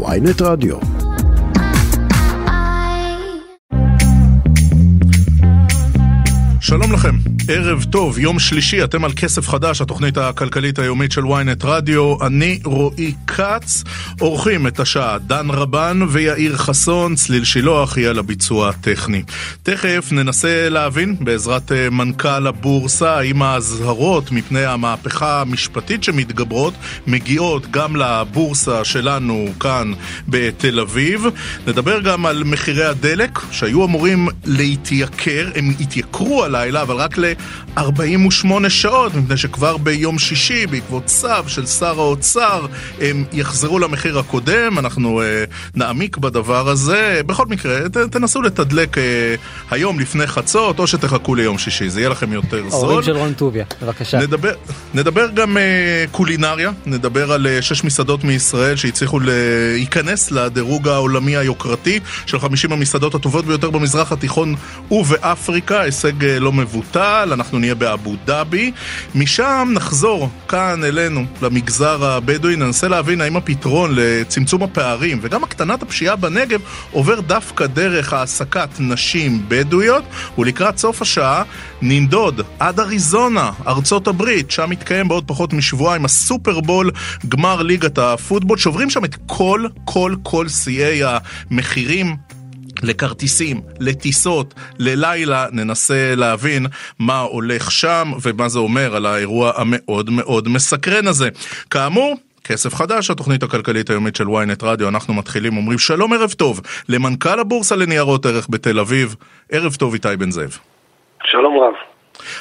[0.00, 0.76] ויינט רדיו.
[6.60, 7.16] שלום לכם,
[7.48, 12.58] ערב טוב, יום שלישי, אתם על כסף חדש, התוכנית הכלכלית היומית של ynet רדיו, אני
[12.64, 13.84] רועי כץ,
[14.20, 19.22] עורכים את השעה דן רבן ויאיר חסון, צליל שילוח יהיה לביצוע הטכני.
[19.62, 26.74] תכף ננסה להבין, בעזרת אה, מנכ"ל הבורסה, האם האזהרות מפני המהפכה המשפטית שמתגברות
[27.06, 29.92] מגיעות גם לבורסה שלנו כאן
[30.28, 31.26] בתל אביב.
[31.66, 37.18] נדבר גם על מחירי הדלק, שהיו אמורים להתייקר, הם התייקרו הלילה, אבל רק
[37.76, 42.66] ל-48 שעות, מפני שכבר ביום שישי, בעקבות צו של שר האוצר,
[43.00, 47.20] הם יחזרו למחיר הקודם, אנחנו אה, נעמיק בדבר הזה.
[47.26, 49.34] בכל מקרה, ת, תנסו לתדלק אה,
[49.70, 52.80] היום לפני חצות, או שתחכו ליום שישי, זה יהיה לכם יותר זול.
[52.80, 54.18] ההורים של רון טוביה, בבקשה.
[54.18, 54.52] נדבר,
[54.94, 62.00] נדבר גם אה, קולינריה, נדבר על אה, שש מסעדות מישראל שהצליחו להיכנס לדירוג העולמי היוקרתי
[62.26, 64.54] של 50 המסעדות הטובות ביותר במזרח התיכון
[64.90, 68.72] ובאפריקה, הישג אה, לא מבוטל, אנחנו נהיה באבו דאבי.
[69.14, 76.16] משם נחזור כאן אלינו, למגזר הבדואי, ננסה להבין האם הפתרון לצמצום הפערים וגם הקטנת הפשיעה
[76.16, 80.04] בנגב עובר דווקא דרך העסקת נשים בדואיות,
[80.38, 81.42] ולקראת סוף השעה
[81.82, 86.90] ננדוד עד אריזונה, ארצות הברית, שם מתקיים בעוד פחות משבועיים הסופרבול,
[87.28, 92.31] גמר ליגת הפוטבול, שוברים שם את כל, כל, כל שיאי המחירים.
[92.82, 96.66] לכרטיסים, לטיסות, ללילה, ננסה להבין
[96.98, 101.28] מה הולך שם ומה זה אומר על האירוע המאוד מאוד מסקרן הזה.
[101.70, 106.60] כאמור, כסף חדש, התוכנית הכלכלית היומית של ynet רדיו, אנחנו מתחילים, אומרים שלום ערב טוב
[106.88, 109.16] למנכ"ל הבורסה לניירות ערך בתל אביב,
[109.52, 110.58] ערב טוב איתי בן זאב.
[111.24, 111.91] שלום רב.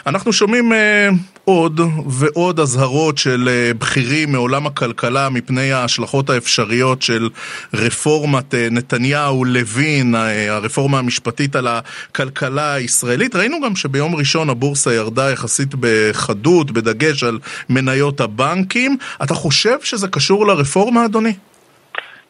[0.06, 1.10] אנחנו שומעים אה,
[1.46, 7.30] עוד ועוד אזהרות של אה, בכירים מעולם הכלכלה מפני ההשלכות האפשריות של
[7.74, 13.36] רפורמת אה, נתניהו-לוין, אה, הרפורמה המשפטית על הכלכלה הישראלית.
[13.36, 18.98] ראינו גם שביום ראשון הבורסה ירדה יחסית בחדות, בדגש על מניות הבנקים.
[19.24, 21.34] אתה חושב שזה קשור לרפורמה, אדוני?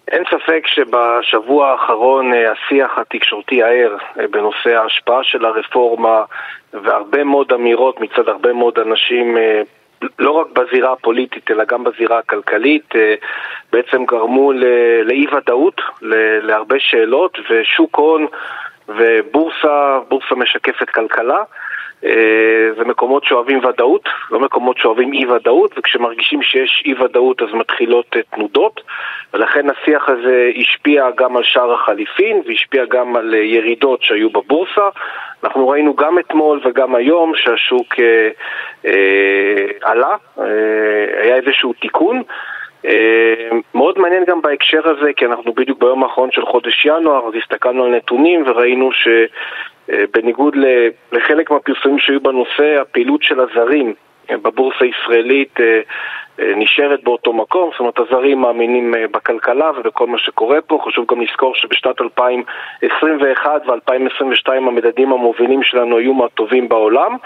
[0.07, 6.23] אין ספק שבשבוע האחרון אה, השיח התקשורתי הער אה, בנושא ההשפעה של הרפורמה
[6.73, 9.61] והרבה מאוד אמירות מצד הרבה מאוד אנשים אה,
[10.19, 12.93] לא רק בזירה הפוליטית אלא גם בזירה הכלכלית
[13.71, 14.51] בעצם גרמו
[15.03, 15.81] לאי ודאות,
[16.41, 18.27] להרבה שאלות ושוק הון
[18.87, 21.43] ובורסה, בורסה משקפת כלכלה
[22.77, 28.15] זה מקומות שאוהבים ודאות, לא מקומות שאוהבים אי ודאות וכשמרגישים שיש אי ודאות אז מתחילות
[28.29, 28.81] תנודות
[29.33, 34.89] ולכן השיח הזה השפיע גם על שער החליפין והשפיע גם על ירידות שהיו בבורסה.
[35.43, 38.29] אנחנו ראינו גם אתמול וגם היום שהשוק אה,
[38.85, 42.23] אה, עלה, אה, היה איזשהו תיקון.
[42.85, 47.33] אה, מאוד מעניין גם בהקשר הזה, כי אנחנו בדיוק ביום האחרון של חודש ינואר, אז
[47.43, 49.29] הסתכלנו על נתונים וראינו שבניגוד
[49.91, 53.93] אה, לחלק מהפרסומים שהיו בנושא, הפעילות של הזרים
[54.29, 55.81] אה, בבורסה הישראלית אה,
[56.55, 61.55] נשארת באותו מקום, זאת אומרת הזרים מאמינים בכלכלה ובכל מה שקורה פה, חשוב גם לזכור
[61.55, 67.17] שבשנת 2021 ו-2022 המדדים המובילים שלנו היו מהטובים בעולם.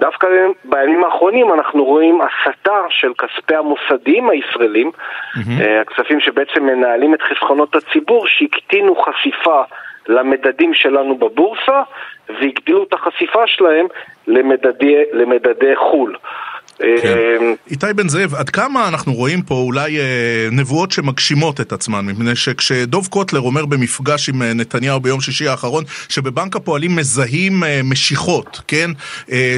[0.00, 0.28] דווקא
[0.64, 5.64] בימים האחרונים אנחנו רואים הסטה של כספי המוסדים הישראלים, mm-hmm.
[5.80, 9.62] הכספים שבעצם מנהלים את חסכונות הציבור, שהקטינו חשיפה
[10.08, 11.82] למדדים שלנו בבורסה
[12.28, 13.86] והגדילו את החשיפה שלהם
[14.26, 16.16] למדדי, למדדי חו"ל.
[16.78, 17.18] כן.
[17.40, 20.04] אמ, איתי בן זאב, עד כמה אנחנו רואים פה אולי אה,
[20.52, 22.06] נבואות שמגשימות את עצמן?
[22.06, 27.80] מפני שכשדוב קוטלר אומר במפגש עם אה, נתניהו ביום שישי האחרון, שבבנק הפועלים מזהים אה,
[27.84, 28.90] משיכות, כן?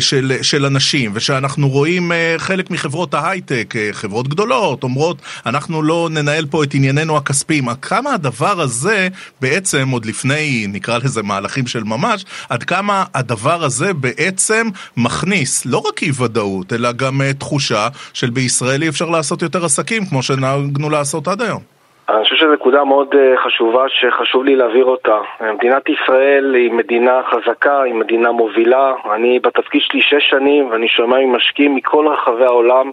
[0.00, 6.64] של, של אנשים, ושאנחנו רואים חלק מחברות ההייטק, חברות גדולות, אומרות, אנחנו לא ננהל פה
[6.64, 7.68] את ענייננו הכספיים.
[7.68, 9.08] עד כמה הדבר הזה
[9.40, 15.78] בעצם, עוד לפני, נקרא לזה מהלכים של ממש, עד כמה הדבר הזה בעצם מכניס לא
[15.78, 17.07] רק אי ודאות, אלא גם...
[17.08, 21.62] גם uh, תחושה של בישראל אי אפשר לעשות יותר עסקים כמו שנהגנו לעשות עד היום.
[22.08, 25.18] אני חושב שזו נקודה מאוד uh, חשובה שחשוב לי להעביר אותה.
[25.54, 28.92] מדינת ישראל היא מדינה חזקה, היא מדינה מובילה.
[29.14, 32.90] אני בתפקיד שלי שש שנים ואני שומע ממשקיעים מכל רחבי העולם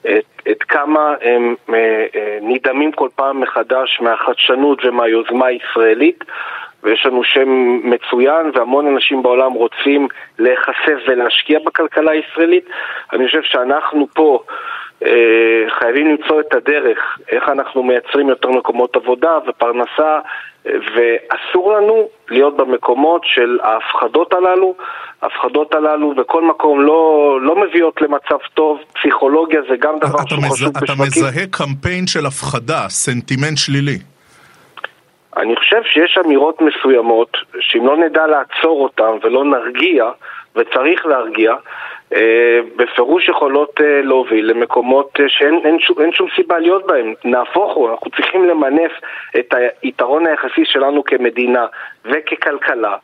[0.00, 1.72] את, את כמה הם uh,
[2.42, 6.24] נדהמים כל פעם מחדש מהחדשנות ומהיוזמה הישראלית.
[6.82, 7.48] ויש לנו שם
[7.84, 10.08] מצוין והמון אנשים בעולם רוצים
[10.38, 12.64] להיחשף ולהשקיע בכלכלה הישראלית.
[13.12, 14.42] אני חושב שאנחנו פה
[15.04, 15.10] אה,
[15.78, 20.18] חייבים למצוא את הדרך, איך אנחנו מייצרים יותר מקומות עבודה ופרנסה,
[20.64, 24.74] ואסור לנו להיות במקומות של ההפחדות הללו.
[25.22, 30.48] ההפחדות הללו בכל מקום לא, לא מביאות למצב טוב, פסיכולוגיה זה גם דבר שהוא מזה,
[30.48, 31.04] חשוב אתה בשווקים.
[31.04, 33.98] אתה מזהה קמפיין של הפחדה, סנטימנט שלילי.
[35.38, 40.10] אני חושב שיש אמירות מסוימות שאם לא נדע לעצור אותן ולא נרגיע,
[40.56, 41.54] וצריך להרגיע,
[42.14, 47.14] אה, בפירוש יכולות אה, להוביל למקומות אה, שאין אין שום, אין שום סיבה להיות בהם.
[47.24, 48.92] נהפוך הוא, אנחנו צריכים למנף
[49.38, 51.66] את היתרון היחסי שלנו כמדינה
[52.04, 52.96] וככלכלה.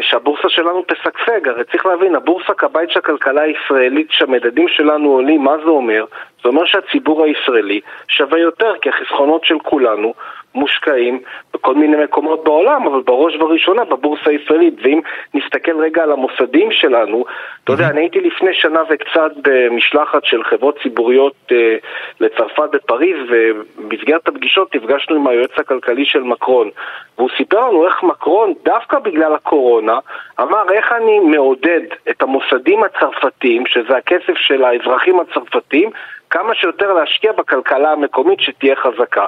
[0.00, 5.56] שהבורסה שלנו תשגשג, הרי צריך להבין, הבורסה כבית של הכלכלה הישראלית, שהמדדים שלנו עולים, מה
[5.64, 6.04] זה אומר?
[6.42, 10.14] זה אומר שהציבור הישראלי שווה יותר, כי החסכונות של כולנו
[10.58, 11.20] מושקעים
[11.54, 14.74] בכל מיני מקומות בעולם, אבל בראש ובראשונה בבורסה הישראלית.
[14.82, 15.00] ואם
[15.34, 17.24] נסתכל רגע על המוסדים שלנו,
[17.64, 21.76] אתה יודע, אני הייתי לפני שנה וקצת במשלחת של חברות ציבוריות אה,
[22.20, 26.70] לצרפת בפריז, ובמסגרת הפגישות נפגשנו עם היועץ הכלכלי של מקרון.
[27.18, 29.98] והוא סיפר לנו איך מקרון, דווקא בגלל הקורונה,
[30.40, 35.90] אמר איך אני מעודד את המוסדים הצרפתיים, שזה הכסף של האזרחים הצרפתיים,
[36.30, 39.26] כמה שיותר להשקיע בכלכלה המקומית שתהיה חזקה.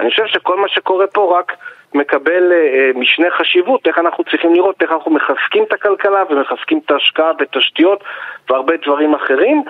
[0.00, 1.52] אני חושב שכל מה שקורה פה רק
[1.94, 6.80] מקבל אה, אה, משנה חשיבות, איך אנחנו צריכים לראות, איך אנחנו מחזקים את הכלכלה ומחזקים
[6.84, 8.04] את ההשקעה בתשתיות
[8.50, 9.62] והרבה דברים אחרים.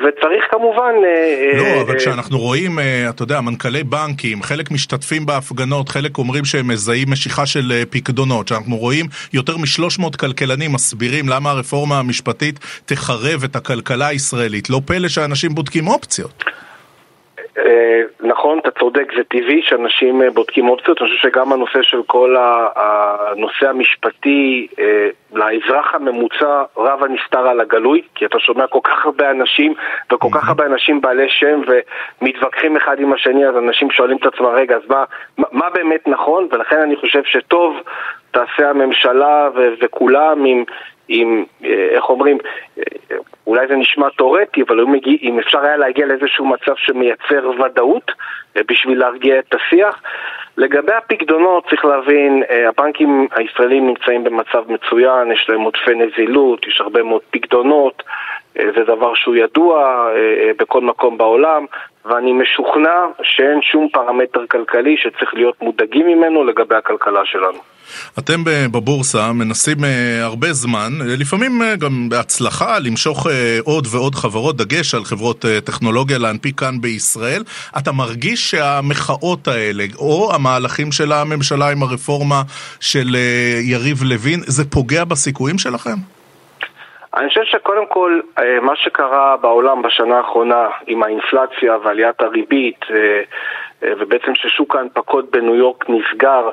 [0.00, 0.92] וצריך כמובן...
[1.04, 6.18] אה, לא, אה, אבל כשאנחנו רואים, אה, אתה יודע, מנכ"לי בנקים, חלק משתתפים בהפגנות, חלק
[6.18, 11.98] אומרים שהם מזהים משיכה של אה, פקדונות, שאנחנו רואים יותר מ-300 כלכלנים מסבירים למה הרפורמה
[11.98, 14.70] המשפטית תחרב את הכלכלה הישראלית.
[14.70, 16.44] לא פלא שאנשים בודקים אופציות.
[17.58, 22.02] אה, נכון, אתה צודק, זה טבעי שאנשים אה, בודקים אופציות, אני חושב שגם הנושא של
[22.06, 22.36] כל
[22.76, 29.30] הנושא המשפטי אה, לאזרח הממוצע רב הנסתר על הגלוי, כי אתה שומע כל כך הרבה
[29.30, 29.74] אנשים
[30.12, 31.60] וכל כך הרבה אנשים בעלי שם
[32.22, 35.04] ומתווכחים אחד עם השני, אז אנשים שואלים את עצמם, רגע, אז מה,
[35.52, 36.48] מה באמת נכון?
[36.52, 37.76] ולכן אני חושב שטוב
[38.30, 40.64] תעשה הממשלה ו- וכולם עם,
[41.12, 42.38] עם, איך אומרים,
[43.46, 48.12] אולי זה נשמע תאורטי, אבל מגיע, אם אפשר היה להגיע לאיזשהו מצב שמייצר ודאות
[48.56, 50.02] אה, בשביל להרגיע את השיח.
[50.56, 56.80] לגבי הפקדונות צריך להבין, אה, הבנקים הישראלים נמצאים במצב מצוין, יש להם עודפי נזילות, יש
[56.80, 58.12] הרבה מאוד פקדונות, אה,
[58.54, 60.06] זה דבר שהוא ידוע
[60.58, 61.64] בכל מקום בעולם,
[62.04, 67.58] ואני משוכנע שאין שום פרמטר כלכלי שצריך להיות מודאגים ממנו לגבי הכלכלה שלנו.
[68.18, 73.26] אתם בבורסה מנסים אה, הרבה זמן, אה, לפעמים אה, גם בהצלחה, למשוך
[73.64, 77.42] עוד ועוד חברות, דגש על חברות טכנולוגיה להנפיק כאן בישראל.
[77.78, 82.42] אתה מרגיש שהמחאות האלה, או המהלכים של הממשלה עם הרפורמה
[82.80, 83.16] של
[83.62, 86.19] יריב לוין, זה פוגע בסיכויים שלכם?
[87.16, 88.20] אני חושב שקודם כל,
[88.62, 92.80] מה שקרה בעולם בשנה האחרונה עם האינפלציה ועליית הריבית,
[93.82, 96.50] ובעצם ששוק ההנפקות בניו יורק נסגר,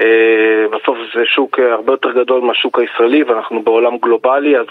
[0.00, 4.66] אה, בסוף זה שוק הרבה יותר גדול מהשוק הישראלי ואנחנו בעולם גלובלי, אז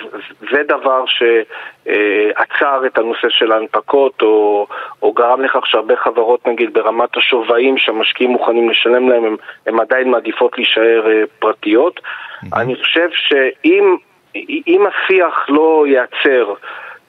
[0.52, 4.68] זה דבר שעצר את הנושא של ההנפקות או,
[5.02, 9.36] או גרם לכך שהרבה חברות נגיד ברמת השווים שהמשקיעים מוכנים לשלם להם, הם,
[9.68, 12.00] הם עדיין מעדיפות להישאר אה, פרטיות.
[12.00, 12.60] Mm-hmm.
[12.60, 13.96] אני חושב שאם
[14.36, 16.54] השיח לא ייעצר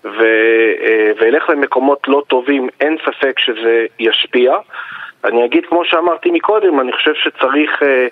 [0.05, 0.23] ו,
[0.83, 4.57] אה, וילך למקומות לא טובים, אין ספק שזה ישפיע.
[5.25, 8.07] אני אגיד כמו שאמרתי מקודם, אני חושב שצריך, אה,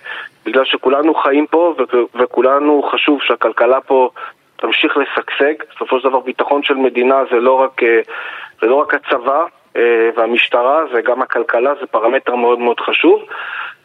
[0.47, 1.75] בגלל שכולנו חיים פה
[2.15, 4.11] וכולנו חשוב שהכלכלה פה
[4.57, 8.01] תמשיך לשגשג, בסופו של דבר ביטחון של מדינה זה לא רק, אה,
[8.61, 9.45] זה לא רק הצבא
[10.17, 13.25] והמשטרה, זה גם הכלכלה, זה פרמטר מאוד מאוד חשוב.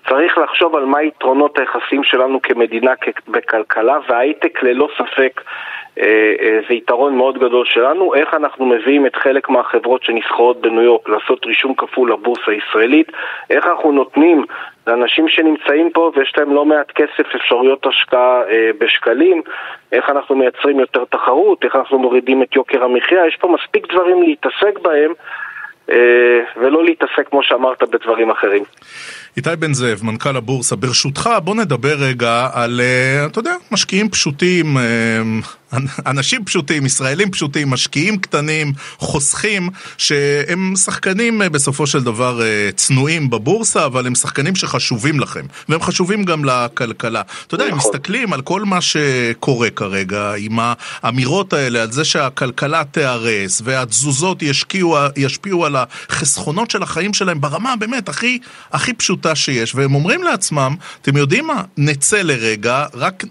[0.10, 2.92] צריך לחשוב על מה יתרונות היחסים שלנו כמדינה
[3.28, 5.42] בכלכלה, וההייטק ללא ספק
[6.00, 10.82] אה, אה, זה יתרון מאוד גדול שלנו, איך אנחנו מביאים את חלק מהחברות שנסחרות בניו
[10.82, 13.12] יורק לעשות רישום כפול לבורסה הישראלית,
[13.50, 14.46] איך אנחנו נותנים
[14.88, 19.42] לאנשים שנמצאים פה ויש להם לא מעט כסף, אפשרויות השקעה אה, בשקלים,
[19.92, 24.24] איך אנחנו מייצרים יותר תחרות, איך אנחנו מורידים את יוקר המחיה, יש פה מספיק דברים
[24.24, 25.14] להתעסק בהם
[26.58, 28.64] ולא להתעסק, כמו שאמרת, בדברים אחרים.
[29.38, 32.82] איתי בן זאב, מנכ"ל הבורסה, ברשותך בוא נדבר רגע על,
[33.26, 34.78] אתה יודע, משקיעים פשוטים,
[36.06, 43.30] אנשים פשוטים, ישראלים פשוטים, משקיעים קטנים, חוסכים, שהם שחקנים אה, בסופו של דבר אה, צנועים
[43.30, 47.22] בבורסה, אבל הם שחקנים שחשובים לכם, והם חשובים גם לכלכלה.
[47.48, 47.92] אתה יודע, הם נכון.
[47.92, 54.98] מסתכלים על כל מה שקורה כרגע, עם האמירות האלה, על זה שהכלכלה תיהרס, והתזוזות ישקיעו,
[55.16, 58.40] ישפיעו על החסכונות של החיים שלהם ברמה באמת הכי,
[58.72, 63.24] הכי פשוטה שיש, והם אומרים לעצמם, אתם יודעים מה, נצא לרגע, רק...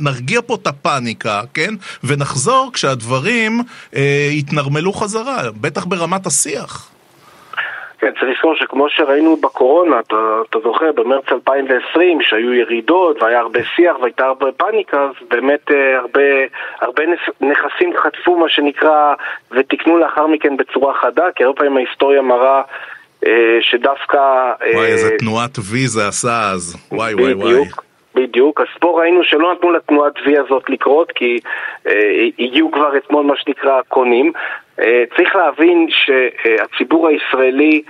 [0.00, 1.74] נרגיע פה את הפאניקה, כן?
[2.04, 3.60] ונחזור כשהדברים
[3.96, 6.90] אה, יתנרמלו חזרה, בטח ברמת השיח.
[7.98, 10.16] כן, צריך לזכור שכמו שראינו בקורונה, אתה,
[10.50, 15.98] אתה זוכר, במרץ 2020, שהיו ירידות והיה הרבה שיח והייתה הרבה פאניקה, אז באמת אה,
[15.98, 16.20] הרבה,
[16.80, 17.02] הרבה
[17.40, 19.14] נכסים חטפו מה שנקרא
[19.50, 22.62] ותיקנו לאחר מכן בצורה חדה, כי הרבה פעמים ההיסטוריה מראה
[23.60, 24.18] שדווקא...
[24.74, 26.76] וואי, איזה תנועת וי זה עשה אז.
[26.92, 27.87] וואי, וואי, וואי.
[28.18, 28.60] בדיוק.
[28.60, 31.38] אז פה ראינו שלא נתנו לתנועת וי הזאת לקרות כי
[31.86, 34.32] אה, הגיעו כבר אתמול מה שנקרא קונים.
[34.80, 37.82] אה, צריך להבין שהציבור הישראלי,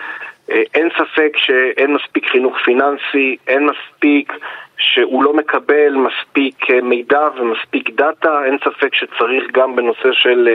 [0.50, 4.32] אה, אין ספק שאין מספיק חינוך פיננסי, אין מספיק
[4.78, 10.48] שהוא לא מקבל מספיק אה, מידע ומספיק דאטה, אין ספק שצריך גם בנושא של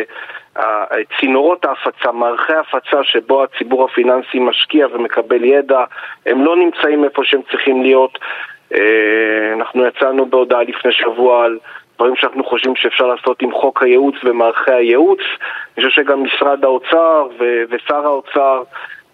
[0.58, 0.86] אה,
[1.20, 5.84] צינורות ההפצה, מערכי ההפצה שבו הציבור הפיננסי משקיע ומקבל ידע,
[6.25, 8.20] הם לא נמצאים איפה שהם צריכים להיות.
[8.74, 11.60] אה, אנחנו יצאנו בהודעה לפני שבוע על
[11.96, 15.20] דברים שאנחנו חושבים שאפשר לעשות עם חוק הייעוץ ומערכי הייעוץ.
[15.77, 18.63] אני חושב שגם משרד האוצר ו- ושר האוצר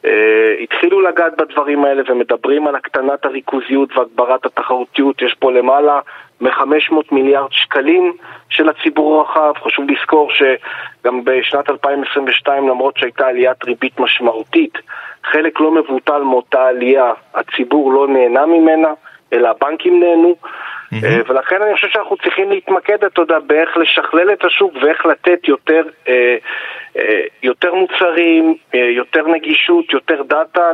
[0.05, 5.21] אה, התחילו לגעת בדברים האלה ומדברים על הקטנת הריכוזיות והגברת התחרותיות.
[5.21, 5.99] יש פה למעלה
[6.41, 8.13] מ-500 מיליארד שקלים
[8.49, 9.53] של הציבור הרחב.
[9.63, 14.77] חשוב לזכור שגם בשנת 2022, למרות שהייתה עליית ריבית משמעותית,
[15.23, 18.89] חלק לא מבוטל מאותה עלייה, הציבור לא נהנה ממנה.
[19.33, 20.35] אלא הבנקים נהנו.
[20.93, 21.31] Mm-hmm.
[21.31, 25.81] ולכן אני חושב שאנחנו צריכים להתמקד, אתה יודע, באיך לשכלל את השוק ואיך לתת יותר,
[26.07, 26.37] אה,
[26.97, 30.71] אה, יותר מוצרים, יותר נגישות, יותר דאטה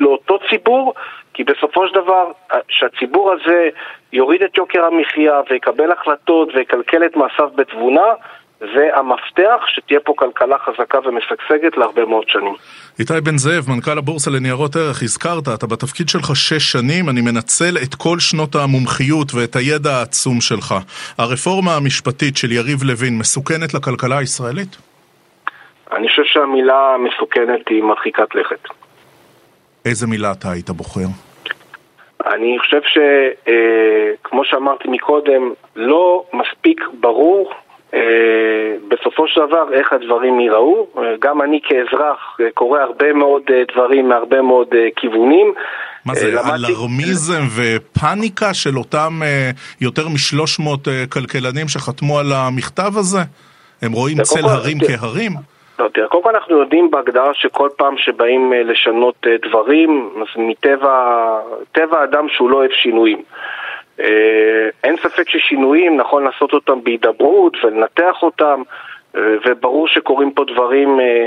[0.00, 0.94] לאותו ציבור,
[1.34, 2.32] כי בסופו של דבר,
[2.68, 3.68] שהציבור הזה
[4.12, 8.12] יוריד את יוקר המחיה ויקבל החלטות ויקלקל את מעשיו בתבונה,
[8.60, 12.54] זה המפתח שתהיה פה כלכלה חזקה ומשגשגת להרבה מאוד שנים.
[12.98, 17.76] איתי בן זאב, מנכ"ל הבורסה לניירות ערך, הזכרת, אתה בתפקיד שלך שש שנים, אני מנצל
[17.82, 20.74] את כל שנות המומחיות ואת הידע העצום שלך.
[21.18, 24.76] הרפורמה המשפטית של יריב לוין מסוכנת לכלכלה הישראלית?
[25.92, 28.68] אני חושב שהמילה מסוכנת היא מרחיקת לכת.
[29.84, 31.08] איזה מילה אתה היית בוחר?
[32.26, 37.52] אני חושב שכמו אה, שאמרתי מקודם, לא מספיק ברור
[38.88, 40.86] בסופו של דבר איך הדברים ייראו.
[40.98, 43.42] אה, גם אני כאזרח אה, קורא הרבה מאוד
[43.74, 45.54] דברים מהרבה מאוד כיוונים.
[46.06, 49.12] מה זה, אלרמיזם ופאניקה של אותם
[49.80, 53.18] יותר משלוש מאות כלכלנים שחתמו על המכתב הזה?
[53.82, 55.32] הם רואים צל הרים כהרים?
[55.78, 62.26] לא, תראה, קודם כל אנחנו יודעים בהגדרה שכל פעם שבאים לשנות דברים, אז מטבע האדם
[62.28, 63.22] שהוא לא אוהב שינויים.
[64.00, 68.62] אה, אין ספק ששינויים, נכון לעשות אותם בהידברות ולנתח אותם,
[69.16, 71.26] אה, וברור שקורים פה דברים אה,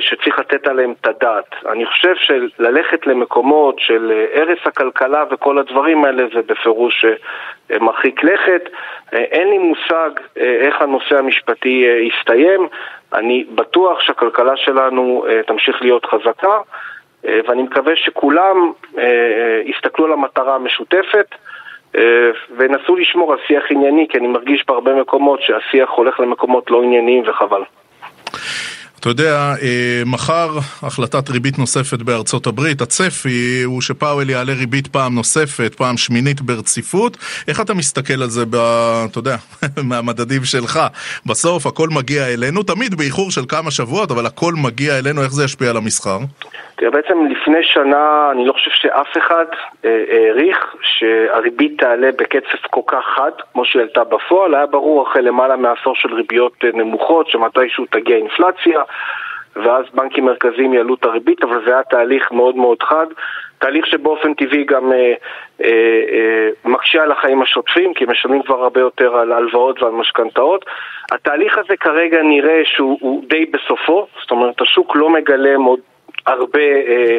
[0.00, 1.54] שצריך לתת עליהם את הדעת.
[1.72, 7.04] אני חושב שללכת למקומות של הרס הכלכלה וכל הדברים האלה זה בפירוש
[7.80, 8.68] מרחיק לכת.
[9.12, 12.68] אין לי מושג איך הנושא המשפטי יסתיים.
[13.12, 16.58] אני בטוח שהכלכלה שלנו תמשיך להיות חזקה,
[17.24, 18.72] ואני מקווה שכולם
[19.64, 21.34] יסתכלו על המטרה המשותפת.
[21.96, 22.02] אה,
[22.56, 27.22] ונסו לשמור על שיח ענייני, כי אני מרגיש בהרבה מקומות שהשיח הולך למקומות לא ענייניים
[27.26, 27.62] וחבל.
[29.06, 30.48] אתה יודע, אה, מחר
[30.82, 37.16] החלטת ריבית נוספת בארצות הברית, הצפי הוא שפאוול יעלה ריבית פעם נוספת, פעם שמינית ברציפות.
[37.48, 38.56] איך אתה מסתכל על זה, ב,
[39.10, 39.36] אתה יודע,
[39.90, 40.74] מהמדדים שלך?
[41.26, 45.44] בסוף הכל מגיע אלינו, תמיד באיחור של כמה שבועות, אבל הכל מגיע אלינו, איך זה
[45.44, 46.18] ישפיע על המסחר?
[46.76, 49.44] תראה, בעצם לפני שנה אני לא חושב שאף אחד
[49.84, 54.54] אה, העריך שהריבית תעלה בקצב כל כך חד, כמו שהיא עלתה בפועל.
[54.54, 58.80] היה ברור אחרי למעלה מעשור של ריביות אה, נמוכות, שמתישהו תגיע אינפלציה,
[59.56, 63.06] ואז בנקים מרכזיים יעלו את הריבית, אבל זה היה תהליך מאוד מאוד חד.
[63.58, 65.14] תהליך שבאופן טבעי גם אה,
[65.64, 65.70] אה,
[66.12, 70.64] אה, מקשה על החיים השוטפים, כי משלמים כבר הרבה יותר על הלוואות ועל משכנתאות.
[71.12, 75.80] התהליך הזה כרגע נראה שהוא די בסופו, זאת אומרת השוק לא מגלם עוד
[76.26, 77.18] הרבה אה,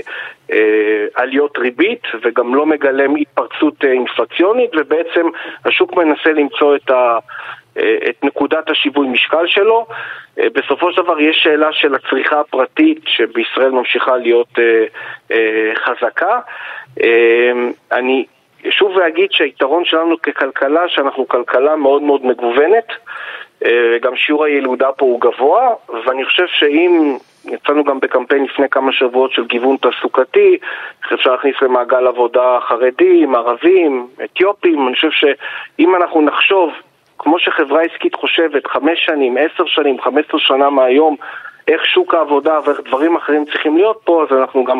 [0.51, 5.27] אה, עליות ריבית וגם לא מגלם התפרצות אה, אינפלציונית ובעצם
[5.65, 7.17] השוק מנסה למצוא את, ה,
[8.09, 9.85] את נקודת השיווי משקל שלו.
[10.39, 14.85] אה, בסופו של דבר יש שאלה של הצריכה הפרטית שבישראל ממשיכה להיות אה,
[15.31, 16.39] אה, חזקה.
[17.03, 17.51] אה,
[17.91, 18.25] אני
[18.69, 22.87] שוב ואגיד שהיתרון שלנו ככלכלה, שאנחנו כלכלה מאוד מאוד מגוונת,
[23.65, 25.73] אה, גם שיעור הילודה פה הוא גבוה,
[26.05, 30.57] ואני חושב שאם יצאנו גם בקמפיין לפני כמה שבועות של גיוון תעסוקתי,
[31.03, 36.73] איך אפשר להכניס למעגל עבודה חרדים, ערבים, אתיופים, אני חושב שאם אנחנו נחשוב,
[37.19, 41.15] כמו שחברה עסקית חושבת, חמש שנים, עשר שנים, חמש עשר שנה מהיום,
[41.67, 44.79] איך שוק העבודה ואיך דברים אחרים צריכים להיות פה, אז אנחנו גם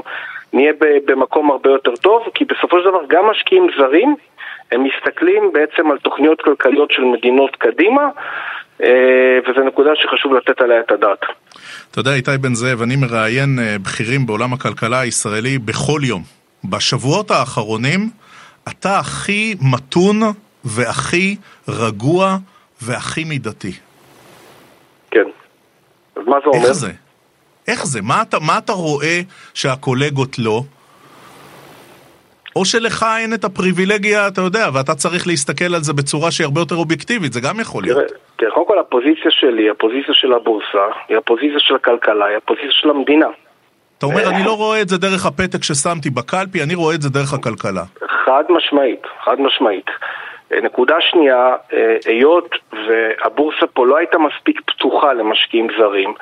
[0.54, 0.74] נהיה
[1.06, 4.16] במקום הרבה יותר טוב, כי בסופו של דבר גם משקיעים זרים,
[4.72, 8.10] הם מסתכלים בעצם על תוכניות כלכליות של מדינות קדימה,
[8.84, 11.20] אה, וזו נקודה שחשוב לתת עליה את הדעת.
[11.92, 16.22] אתה יודע, איתי בן זאב, אני מראיין אה, בכירים בעולם הכלכלה הישראלי בכל יום.
[16.64, 18.00] בשבועות האחרונים
[18.70, 20.22] אתה הכי מתון
[20.68, 21.36] והכי
[21.68, 22.38] רגוע
[22.82, 23.72] והכי מידתי.
[25.12, 25.30] כן.
[26.16, 26.66] אז מה זה אומר?
[26.66, 26.92] איך זה?
[27.68, 28.02] איך זה?
[28.02, 29.22] מה אתה, מה אתה רואה
[29.54, 30.62] שהקולגות לא?
[32.56, 36.62] או שלך אין את הפריבילגיה, אתה יודע, ואתה צריך להסתכל על זה בצורה שהיא הרבה
[36.62, 38.12] יותר אובייקטיבית, זה גם יכול להיות.
[38.36, 42.90] תראה, קודם כל הפוזיציה שלי, הפוזיציה של הבורסה, היא הפוזיציה של הכלכלה, היא הפוזיציה של
[42.90, 43.28] המדינה.
[43.98, 47.10] אתה אומר, אני לא רואה את זה דרך הפתק ששמתי בקלפי, אני רואה את זה
[47.10, 47.84] דרך הכלכלה.
[48.26, 49.86] חד משמעית, חד משמעית.
[50.54, 52.56] אה, נקודה שנייה, אה, היות
[52.88, 56.14] והבורסה פה לא הייתה מספיק פתוחה למשקיעים זרים,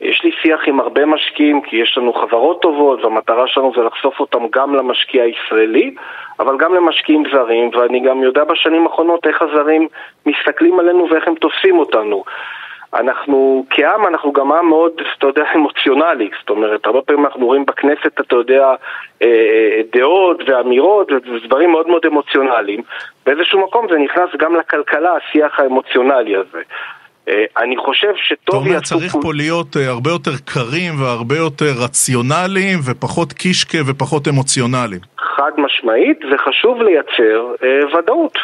[0.00, 4.20] יש לי שיח עם הרבה משקיעים כי יש לנו חברות טובות והמטרה שלנו זה לחשוף
[4.20, 5.94] אותם גם למשקיע הישראלי
[6.40, 9.88] אבל גם למשקיעים זרים ואני גם יודע בשנים האחרונות איך הזרים
[10.26, 12.24] מסתכלים עלינו ואיך הם תופסים אותנו
[12.94, 17.64] אנחנו כעם, אנחנו גם עם מאוד, אתה יודע, אמוציונלי, זאת אומרת, הרבה פעמים אנחנו רואים
[17.66, 18.64] בכנסת, אתה יודע,
[19.22, 22.82] אה, אה, דעות ואמירות ודברים מאוד מאוד אמוציונליים.
[23.26, 26.62] באיזשהו מקום זה נכנס גם לכלכלה, השיח האמוציונלי הזה.
[27.28, 28.78] אה, אני חושב שטוב יעשו...
[28.78, 35.00] אתה אומר, צריך פה להיות הרבה יותר קרים והרבה יותר רציונליים ופחות קישקה ופחות אמוציונליים.
[35.18, 37.54] חד משמעית, וחשוב לייצר
[37.98, 38.38] ודאות.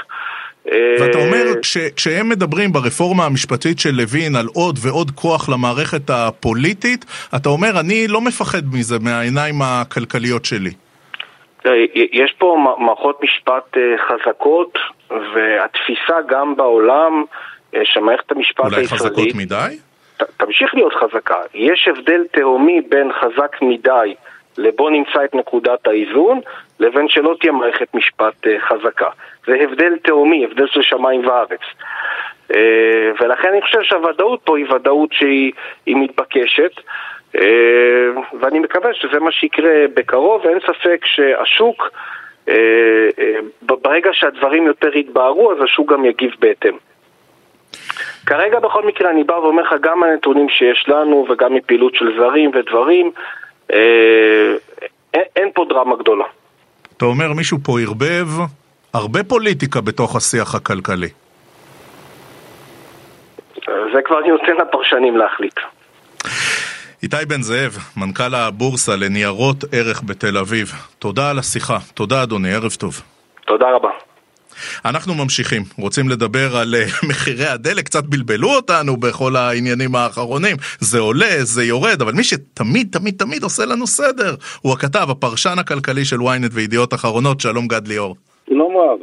[0.67, 6.11] ואתה אה, אומר, כש, כשהם מדברים ברפורמה המשפטית של לוין על עוד ועוד כוח למערכת
[6.11, 7.05] הפוליטית,
[7.37, 10.71] אתה אומר, אני לא מפחד מזה מהעיניים הכלכליות שלי.
[11.95, 14.79] יש פה מערכות משפט אה, חזקות,
[15.11, 17.25] והתפיסה גם בעולם
[17.75, 18.90] אה, שמערכת המשפט הישראלית...
[18.93, 19.76] אולי חזקות מדי?
[20.37, 21.38] תמשיך להיות חזקה.
[21.55, 24.14] יש הבדל תהומי בין חזק מדי
[24.59, 26.40] לבוא נמצא את נקודת האיזון,
[26.79, 29.09] לבין שלא תהיה מערכת משפט חזקה.
[29.47, 31.61] זה הבדל תהומי, הבדל של שמיים וארץ.
[32.54, 35.52] אה, ולכן אני חושב שהוודאות פה היא ודאות שהיא
[35.87, 36.73] מתבקשת.
[37.37, 37.42] אה,
[38.40, 41.90] ואני מקווה שזה מה שיקרה בקרוב, ואין ספק שהשוק,
[42.49, 42.54] אה,
[43.62, 46.76] ברגע שהדברים יותר יתבהרו, אז השוק גם יגיב בהתאם.
[48.26, 52.50] כרגע בכל מקרה אני בא ואומר לך גם הנתונים שיש לנו וגם מפעילות של זרים
[52.54, 53.11] ודברים,
[55.14, 56.25] אין, אין פה דרמה גדולה.
[56.97, 58.26] אתה אומר מישהו פה ערבב
[58.94, 61.08] הרבה פוליטיקה בתוך השיח הכלכלי.
[63.67, 65.54] זה כבר נותן לפרשנים להחליט.
[67.02, 71.78] איתי בן זאב, מנכ"ל הבורסה לניירות ערך בתל אביב, תודה על השיחה.
[71.95, 73.02] תודה אדוני, ערב טוב.
[73.47, 73.91] תודה רבה.
[74.84, 80.99] אנחנו ממשיכים, רוצים לדבר על אה, מחירי הדלק, קצת בלבלו אותנו בכל העניינים האחרונים, זה
[80.99, 86.04] עולה, זה יורד, אבל מי שתמיד תמיד תמיד עושה לנו סדר, הוא הכתב, הפרשן הכלכלי
[86.04, 88.17] של ynet וידיעות אחרונות, שלום גד ליאור.
[88.52, 88.99] שלום רב.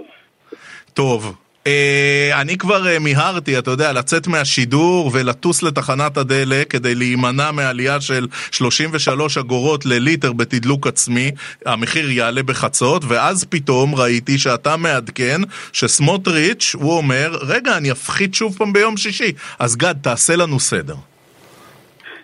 [0.93, 1.35] טוב,
[1.67, 8.01] אה, אני כבר אה, מיהרתי, אתה יודע, לצאת מהשידור ולטוס לתחנת הדלק כדי להימנע מעלייה
[8.01, 11.31] של 33 אגורות לליטר בתדלוק עצמי,
[11.65, 15.39] המחיר יעלה בחצות, ואז פתאום ראיתי שאתה מעדכן
[15.73, 19.31] שסמוטריץ', הוא אומר, רגע, אני אפחית שוב פעם ביום שישי.
[19.59, 20.95] אז גד, תעשה לנו סדר.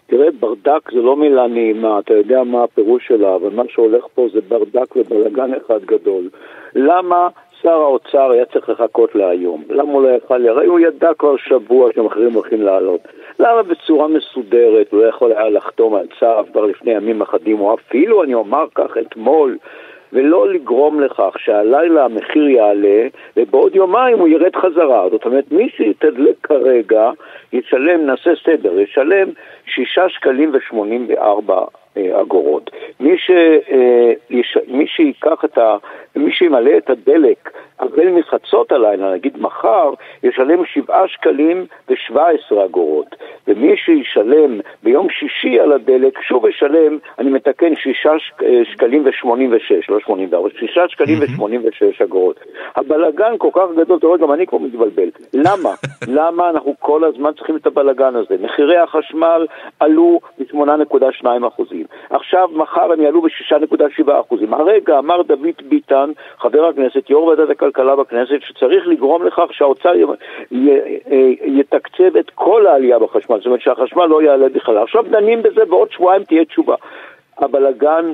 [0.08, 4.28] תראה, ברדק זה לא מילה נעימה, אתה יודע מה הפירוש שלה, אבל מה שהולך פה
[4.34, 6.30] זה ברדק ובלאגן אחד גדול.
[6.76, 7.28] למה
[7.62, 9.64] שר האוצר היה צריך לחכות להיום?
[9.70, 10.48] למה הוא לא יכל?
[10.48, 13.00] הרי הוא ידע כבר שבוע שהמחירים הולכים לעלות.
[13.40, 17.74] למה בצורה מסודרת הוא לא יכול היה לחתום על צו כבר לפני ימים אחדים, או
[17.74, 19.58] אפילו, אני אומר כך, אתמול,
[20.14, 25.10] ולא לגרום לכך שהלילה המחיר יעלה ובעוד יומיים הוא ירד חזרה.
[25.10, 27.12] זאת אומרת, מי שיתדלק כרגע
[27.54, 29.28] ישלם, נעשה סדר, ישלם
[29.66, 31.62] שישה שקלים ושמונים וארבע
[31.98, 32.72] אה, אגורות.
[33.00, 33.32] מי, ש,
[33.72, 34.14] אה,
[34.68, 35.78] מי שיקח את ה...
[36.16, 37.50] מי שימלא את הדלק
[37.84, 39.94] החל מחצות הלילה, נגיד מחר,
[40.24, 43.16] ישלם שבעה שקלים ושבע עשרה אגורות.
[43.48, 48.12] ומי שישלם ביום שישי על הדלק, שוב ישלם, אני מתקן, שישה
[48.44, 52.40] אה, שקלים ושמונים ושש, לא שמונים וארבע, שישה שקלים ושמונים ושש אגורות.
[52.76, 55.10] הבלגן כל כך גדול, אתה רואה, גם אני כבר מתבלבל.
[55.34, 55.70] למה?
[56.18, 58.36] למה אנחנו כל הזמן צריכים את הבלגן הזה?
[58.42, 59.48] מחירי החשמל
[59.80, 61.86] עלו ב-8.2 אחוזים.
[62.10, 64.54] עכשיו, מחר הם יעלו ב-6.7 אחוזים.
[64.54, 69.94] הרגע אמר דוד ביטן, חבר הכנסת, יו"ר ועדת הכלכלה בכנסת, שצריך לגרום לכך שהאוצר
[71.46, 74.78] יתקצב את כל העלייה בחשמל, זאת אומרת שהחשמל לא יעלה בכלל.
[74.78, 76.76] עכשיו דנים בזה, בעוד שבועיים תהיה תשובה.
[77.38, 78.14] הבלגן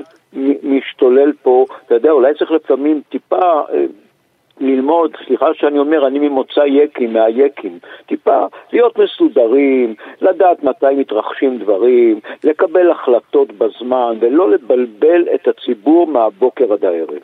[0.62, 3.84] משתולל פה, אתה יודע, אולי צריך לפעמים טיפה אה,
[4.60, 12.20] ללמוד, סליחה שאני אומר, אני ממוצא יקים, מהיקים, טיפה להיות מסודרים, לדעת מתי מתרחשים דברים,
[12.44, 17.22] לקבל החלטות בזמן ולא לבלבל את הציבור מהבוקר עד הערב.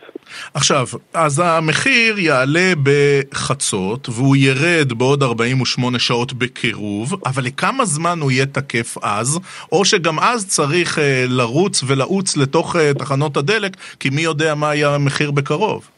[0.54, 8.30] עכשיו, אז המחיר יעלה בחצות והוא ירד בעוד 48 שעות בקירוב, אבל לכמה זמן הוא
[8.30, 9.40] יהיה תקף אז?
[9.72, 14.74] או שגם אז צריך אה, לרוץ ולעוץ לתוך אה, תחנות הדלק, כי מי יודע מה
[14.74, 15.95] יהיה המחיר בקרוב?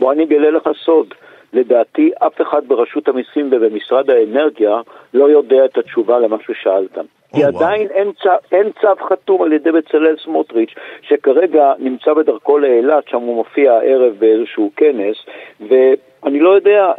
[0.00, 1.14] בוא אני אגלה לך סוד.
[1.52, 4.80] לדעתי אף אחד ברשות המיסים ובמשרד האנרגיה
[5.14, 6.98] לא יודע את התשובה למה ששאלת.
[7.34, 12.58] כי oh, עדיין אין צו, אין צו חתום על ידי בצלאל סמוטריץ', שכרגע נמצא בדרכו
[12.58, 15.16] לאילת, שם הוא מופיע הערב באיזשהו כנס,
[15.60, 16.92] ואני לא יודע,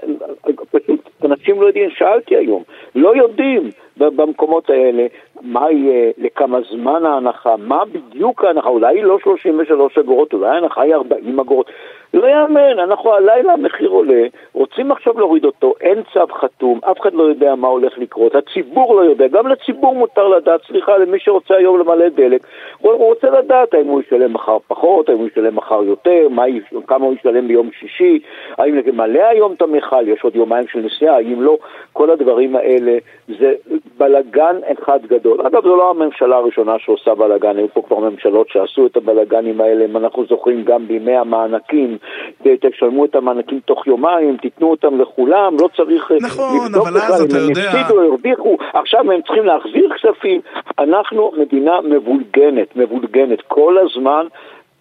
[0.71, 2.63] פשוט אנשים לא יודעים, שאלתי היום,
[2.95, 5.07] לא יודעים במקומות האלה
[5.41, 10.95] מה יהיה, לכמה זמן ההנחה, מה בדיוק ההנחה, אולי לא 33 אגורות, אולי ההנחה היא
[10.95, 11.71] 40 אגורות.
[12.17, 14.23] לא יאמן, אנחנו הלילה המחיר עולה,
[14.57, 18.95] רוצים עכשיו להוריד אותו, אין צו חתום, אף אחד לא יודע מה הולך לקרות, הציבור
[18.95, 22.41] לא יודע, גם לציבור מותר לדעת, סליחה, למי שרוצה היום למלא דלק,
[22.77, 26.43] הוא רוצה לדעת האם הוא ישלם מחר פחות, האם הוא ישלם מחר יותר, מה,
[26.87, 28.19] כמה הוא ישלם ביום שישי,
[28.57, 31.57] האם למלא היום את המכל, יש עוד יומיים של נסיעה, האם לא,
[31.93, 33.53] כל הדברים האלה, זה
[33.97, 35.47] בלגן אחד גדול.
[35.47, 39.85] אגב, זו לא הממשלה הראשונה שעושה בלגן, היו פה כבר ממשלות שעשו את הבלגנים האלה,
[39.85, 41.97] אם אנחנו זוכרים גם בימי המענקים,
[42.43, 47.35] תשלמו את המענקים תוך יומיים, תיתנו אותם לכולם, לא צריך אה, נכון, לבדוק בכלל אם
[47.35, 50.41] הם הפסידו, הרוויחו, עכשיו הם צריכים להחזיר כספים.
[50.79, 53.41] אנחנו מדינה מבולגנת, מבולגנת.
[53.41, 54.27] כל הזמן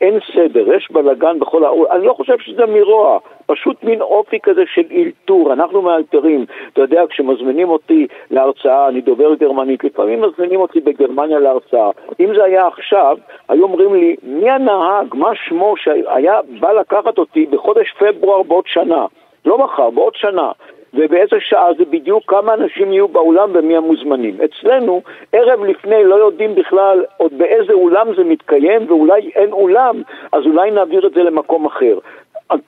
[0.01, 4.63] אין סדר, יש בלאגן בכל העולם, אני לא חושב שזה מרוע, פשוט מין אופי כזה
[4.75, 10.81] של אילתור, אנחנו מאלתרים, אתה יודע, כשמזמינים אותי להרצאה, אני דובר גרמנית, לפעמים מזמינים אותי
[10.81, 13.17] בגרמניה להרצאה, אם זה היה עכשיו,
[13.49, 19.07] היו אומרים לי, מי הנהג, מה שמו שהיה בא לקחת אותי בחודש פברואר בעוד שנה,
[19.47, 20.51] לא מחר, בעוד שנה.
[20.95, 24.37] ובאיזה שעה זה בדיוק, כמה אנשים יהיו באולם ומי המוזמנים.
[24.45, 30.47] אצלנו, ערב לפני לא יודעים בכלל עוד באיזה אולם זה מתקיים, ואולי אין אולם, אז
[30.47, 31.99] אולי נעביר את זה למקום אחר.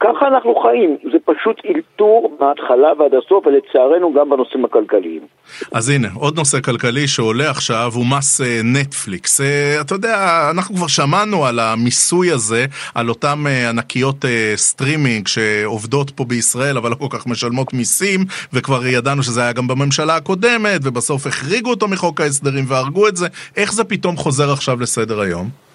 [0.00, 5.20] ככה אנחנו חיים, זה פשוט אילתור מההתחלה ועד הסוף, ולצערנו גם בנושאים הכלכליים.
[5.72, 9.40] אז הנה, עוד נושא כלכלי שעולה עכשיו הוא מס אה, נטפליקס.
[9.40, 14.24] אה, אתה יודע, אנחנו כבר שמענו על המיסוי הזה, על אותן אה, ענקיות
[14.56, 18.20] סטרימינג שעובדות פה בישראל, אבל לא כל כך משלמות מיסים,
[18.52, 23.26] וכבר ידענו שזה היה גם בממשלה הקודמת, ובסוף החריגו אותו מחוק ההסדרים והרגו את זה.
[23.56, 25.67] איך זה פתאום חוזר עכשיו לסדר היום?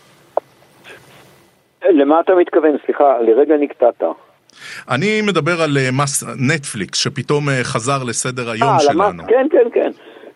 [1.90, 2.78] למה אתה מתכוון?
[2.86, 4.04] סליחה, לרגע נקטעת.
[4.92, 9.04] אני מדבר על אה, מס נטפליקס, שפתאום אה, חזר לסדר היום 아, שלנו.
[9.04, 9.92] למס, כן, כן, כן.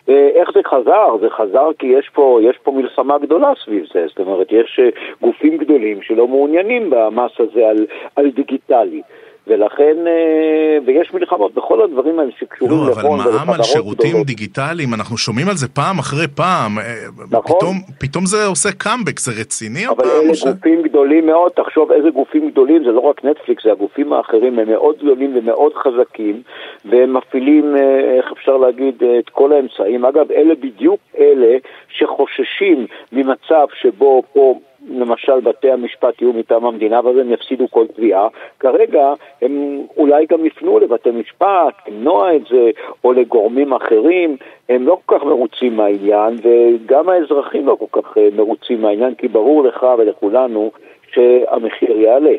[0.08, 1.16] אה, איך זה חזר?
[1.20, 4.80] זה חזר כי יש פה, יש פה מלחמה גדולה סביב זה, זאת אומרת, יש
[5.20, 9.02] גופים גדולים שלא מעוניינים במס הזה על, על דיגיטלי.
[9.46, 13.34] ולכן, אה, ויש מלחמות בכל הדברים האלה שקשורים לא, להון ולחברות גדולות.
[13.34, 14.26] לא, אבל מע"מ על שירותים גדולות.
[14.26, 16.78] דיגיטליים, אנחנו שומעים על זה פעם אחרי פעם.
[16.78, 16.84] אה,
[17.30, 17.56] נכון.
[17.56, 20.44] פתאום, פתאום זה עושה קאמבק, זה רציני אבל אלה ש...
[20.44, 24.68] גופים גדולים מאוד, תחשוב איזה גופים גדולים, זה לא רק נטפליקס, זה הגופים האחרים, הם
[24.68, 26.42] מאוד גדולים ומאוד חזקים,
[26.84, 30.04] והם מפעילים, אה, איך אפשר להגיד, את כל האמצעים.
[30.04, 31.56] אגב, אלה בדיוק אלה
[31.88, 34.58] שחוששים ממצב שבו פה
[34.90, 38.28] למשל בתי המשפט יהיו מטעם המדינה ואז הם יפסידו כל תביעה.
[38.60, 42.70] כרגע הם אולי גם יפנו לבתי משפט, למנוע את זה,
[43.04, 44.36] או לגורמים אחרים.
[44.68, 49.28] הם לא כל כך מרוצים מהעניין, וגם האזרחים לא כל כך אה, מרוצים מהעניין, כי
[49.28, 50.70] ברור לך ולכולנו
[51.12, 52.34] שהמחיר יעלה.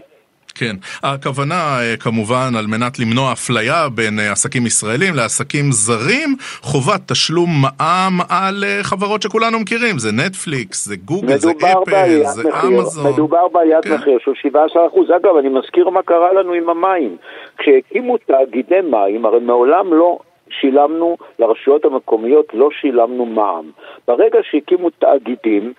[0.60, 6.30] כן, הכוונה אה, כמובן על מנת למנוע אפליה בין אה, עסקים ישראלים לעסקים זרים,
[6.62, 12.50] חובת תשלום מע"מ על אה, חברות שכולנו מכירים, זה נטפליקס, זה גוגל, זה אפל, זה
[12.68, 13.14] אמזון.
[13.14, 13.94] מדובר בעליית כן.
[13.94, 15.16] מחיר של 17%.
[15.16, 17.18] אגב, אני מזכיר מה קרה לנו עם המים.
[17.58, 20.20] כשהקימו תאגידי מים, הרי מעולם לא
[20.50, 23.72] שילמנו, לרשויות המקומיות לא שילמנו מע"מ.
[24.08, 25.74] ברגע שהקימו תאגידים,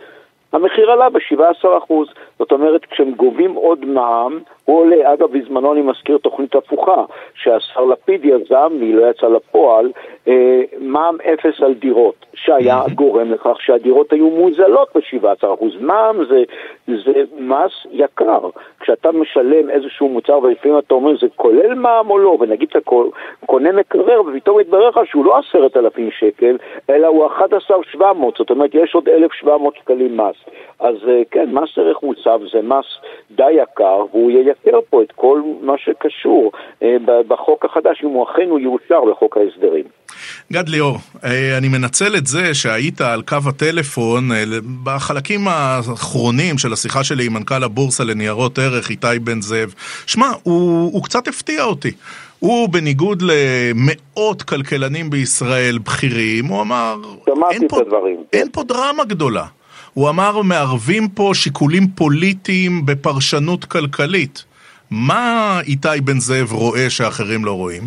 [0.52, 1.92] המחיר עלה ב-17%.
[2.40, 5.12] זאת אומרת, כשהם גובים עוד מע"מ, הוא עולה.
[5.12, 9.90] אגב, בזמנו אני מזכיר תוכנית הפוכה, שהשר לפיד יזם, והיא לא יצאה לפועל,
[10.28, 12.80] אה, מע"מ אפס על דירות, שהיה.
[12.94, 15.64] גורם לכך שהדירות היו מוזלות ב-17%.
[15.80, 16.42] מע"מ זה,
[16.86, 18.40] זה מס יקר.
[18.80, 22.90] כשאתה משלם איזשהו מוצר, ולפעמים אתה אומר, זה כולל מע"מ או לא, ונגיד אתה
[23.46, 26.56] קונה מקרר, ופתאום מתברר לך שהוא לא עשרת אלפים שקל,
[26.90, 30.36] אלא הוא 11,700, זאת אומרת, יש עוד 1,700 שקלים מס.
[30.80, 32.02] אז אה, כן, מס ערך
[32.38, 32.86] מוצב זה מס
[33.30, 36.96] די יקר, והוא יייקר פה את כל מה שקשור אה,
[37.28, 39.84] בחוק החדש, אם הוא אכן הוא יאושר בחוק ההסדרים.
[40.52, 44.28] גד ליאור, אה, אני מנצל את זה שהיית על קו הטלפון
[44.84, 49.74] בחלקים האחרונים של השיחה שלי עם מנכ"ל הבורסה לניירות ערך, איתי בן זאב.
[50.06, 51.90] שמע, הוא, הוא קצת הפתיע אותי.
[52.38, 56.94] הוא, בניגוד למאות כלכלנים בישראל בכירים, הוא אמר,
[57.50, 57.76] אין פה,
[58.32, 59.44] אין פה דרמה גדולה.
[59.94, 64.44] הוא אמר, מערבים פה שיקולים פוליטיים בפרשנות כלכלית.
[64.90, 67.82] מה איתי בן זאב רואה שאחרים לא רואים?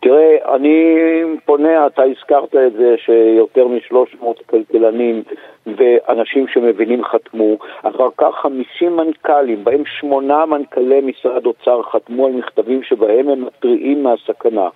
[0.00, 0.96] תראה, אני
[1.44, 5.22] פונה, אתה הזכרת את זה שיותר מ-300 כלכלנים
[5.66, 12.82] ואנשים שמבינים חתמו, אחר כך 50 מנכ"לים, בהם שמונה מנכ"לי משרד אוצר חתמו על מכתבים
[12.82, 14.68] שבהם הם מתריעים מהסכנה.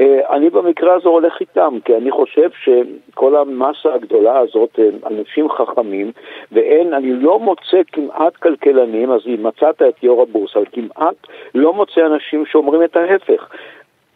[0.00, 5.50] אה, אני במקרה הזה הולך איתם, כי אני חושב שכל המסה הגדולה הזאת הם אנשים
[5.50, 6.12] חכמים,
[6.52, 11.16] ואין, אני לא מוצא כמעט כלכלנים, אז אם מצאת את יו"ר הבורסה, כמעט
[11.54, 13.48] לא מוצא אנשים שאומרים את ההפך.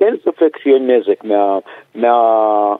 [0.01, 1.59] אין ספק שיהיה נזק מה...
[1.95, 2.77] מה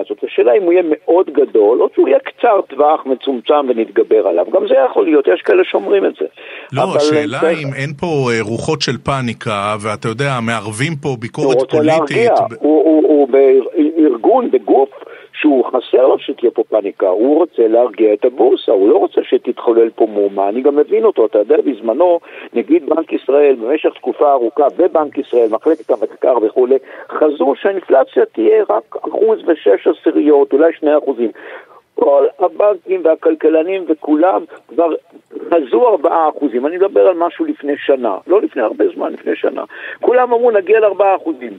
[0.00, 0.24] הזאת.
[0.24, 4.46] השאלה אם הוא יהיה מאוד גדול, או שהוא יהיה קצר טווח, מצומצם ונתגבר עליו.
[4.52, 6.26] גם זה יכול להיות, יש כאלה שאומרים את זה.
[6.72, 7.50] לא, השאלה זה...
[7.50, 11.72] אם אין פה אה, רוחות של פאניקה, ואתה יודע, מערבים פה ביקורת פוליטית.
[11.72, 14.90] הוא רוצה להרגיע, הוא, הוא, הוא בארגון, בגוף.
[15.40, 19.90] שהוא חסר לו שתהיה פה פאניקה, הוא רוצה להרגיע את הבורסה, הוא לא רוצה שתתחולל
[19.90, 22.20] פה מהומה, אני גם מבין אותו, אתה יודע, בזמנו
[22.52, 26.76] נגיד בנק ישראל במשך תקופה ארוכה, בבנק ישראל, מחלקת המחקר וכולי,
[27.08, 31.30] חזו שהאינפלציה תהיה רק אחוז ושש עשיריות, אולי שני אחוזים.
[31.94, 34.94] כל הבנקים והכלכלנים וכולם כבר
[35.50, 36.66] חזו ארבעה אחוזים.
[36.66, 39.64] אני מדבר על משהו לפני שנה, לא לפני הרבה זמן, לפני שנה.
[40.00, 41.52] כולם אמרו נגיע לארבעה אחוזים.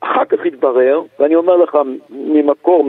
[0.00, 1.78] אחר כך התברר, ואני אומר לך
[2.10, 2.86] ממקור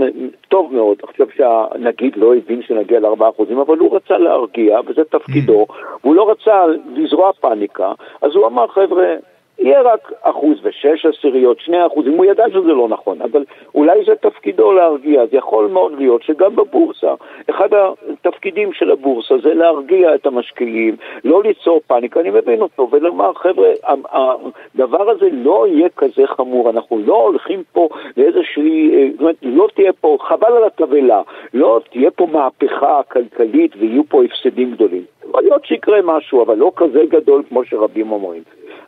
[0.47, 5.65] טוב מאוד, עכשיו שהנגיד לא הבין שנגיע לארבעה אחוזים, אבל הוא רצה להרגיע, וזה תפקידו,
[5.69, 5.73] mm.
[6.03, 6.65] והוא לא רצה
[6.95, 9.15] לזרוע פאניקה, אז הוא אמר, חבר'ה,
[9.59, 13.43] יהיה רק אחוז ושש עשיריות, שני אחוזים, הוא ידע שזה לא נכון, אבל
[13.75, 17.13] אולי זה תפקידו להרגיע, אז יכול מאוד להיות שגם בבורסה,
[17.49, 23.33] אחד התפקידים של הבורסה זה להרגיע את המשקיעים, לא ליצור פאניקה, אני מבין אותו, ולומר,
[23.33, 23.69] חבר'ה,
[24.11, 29.93] הדבר הזה לא יהיה כזה חמור, אנחנו לא הולכים פה לאיזושהי, זאת אומרת, לא תהיה
[29.93, 31.21] פה, חבל על התבלה,
[31.53, 35.03] לא תהיה פה מהפכה כלכלית ויהיו פה הפסדים גדולים.
[35.29, 38.41] יכול להיות שיקרה משהו, אבל לא כזה גדול כמו שרבים אומרים.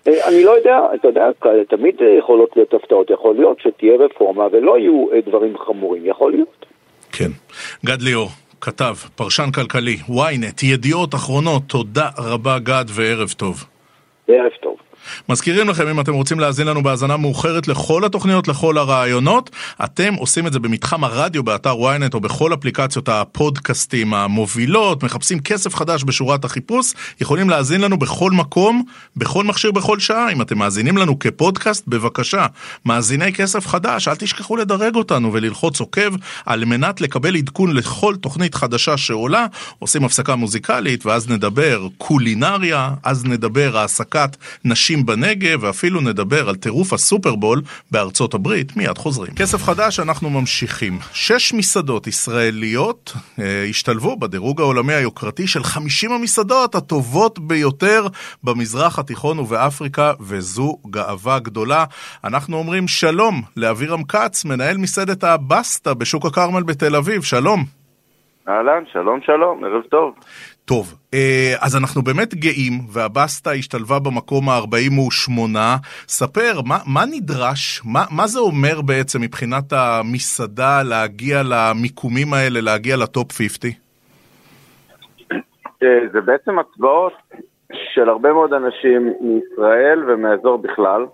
[0.07, 1.29] אה, אני לא יודע, אתה יודע,
[1.69, 6.65] תמיד יכולות להיות הפתעות, יכול להיות שתהיה רפורמה ולא יהיו אה, דברים חמורים, יכול להיות.
[7.11, 7.29] כן.
[7.85, 8.29] גד ליאור,
[8.61, 13.55] כתב, פרשן כלכלי, ynet, ידיעות אחרונות, תודה רבה גד וערב טוב.
[14.27, 14.77] ערב טוב.
[15.29, 19.49] מזכירים לכם, אם אתם רוצים להאזין לנו בהאזנה מאוחרת לכל התוכניות, לכל הרעיונות,
[19.83, 25.75] אתם עושים את זה במתחם הרדיו באתר ynet או בכל אפליקציות הפודקאסטים המובילות, מחפשים כסף
[25.75, 28.83] חדש בשורת החיפוש, יכולים להאזין לנו בכל מקום,
[29.17, 30.31] בכל מכשיר, בכל שעה.
[30.31, 32.45] אם אתם מאזינים לנו כפודקאסט, בבקשה,
[32.85, 36.15] מאזיני כסף חדש, אל תשכחו לדרג אותנו וללחוץ עוקב
[36.45, 39.45] על מנת לקבל עדכון לכל תוכנית חדשה שעולה.
[39.79, 46.55] עושים הפסקה מוזיקלית ואז נדבר קולינריה, אז נדבר העסקת נשים טילים בנגב, ואפילו נדבר על
[46.55, 48.77] טירוף הסופרבול בארצות הברית.
[48.77, 49.33] מיד חוזרים.
[49.35, 50.93] כסף חדש, אנחנו ממשיכים.
[51.13, 58.07] שש מסעדות ישראליות אה, השתלבו בדירוג העולמי היוקרתי של 50 המסעדות הטובות ביותר
[58.43, 61.83] במזרח התיכון ובאפריקה, וזו גאווה גדולה.
[62.23, 67.21] אנחנו אומרים שלום לאבירם כץ, מנהל מסעדת הבסטה בשוק הכרמל בתל אביב.
[67.21, 67.59] שלום.
[68.49, 70.13] אהלן, שלום שלום, ערב טוב.
[70.67, 75.57] טוב, אה, אז אנחנו באמת גאים, והבסטה השתלבה במקום ה-48.
[76.07, 77.81] ספר, מה, מה נדרש?
[77.93, 83.71] מה, מה זה אומר בעצם מבחינת המסעדה להגיע למיקומים האלה, להגיע לטופ 50?
[85.83, 87.13] אה, זה בעצם הצבעות
[87.93, 91.05] של הרבה מאוד אנשים מישראל ומהאזור בכלל.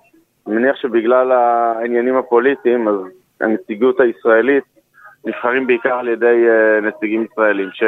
[0.48, 2.96] אני מניח שבגלל העניינים הפוליטיים, אז
[3.42, 4.64] הנציגות הישראלית
[5.26, 7.84] נבחרים בעיקר על ידי אה, נציגים ישראלים, ש...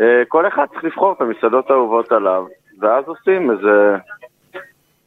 [0.00, 2.44] אה, כל אחד צריך לבחור את המסעדות האהובות עליו,
[2.80, 3.96] ואז עושים איזה...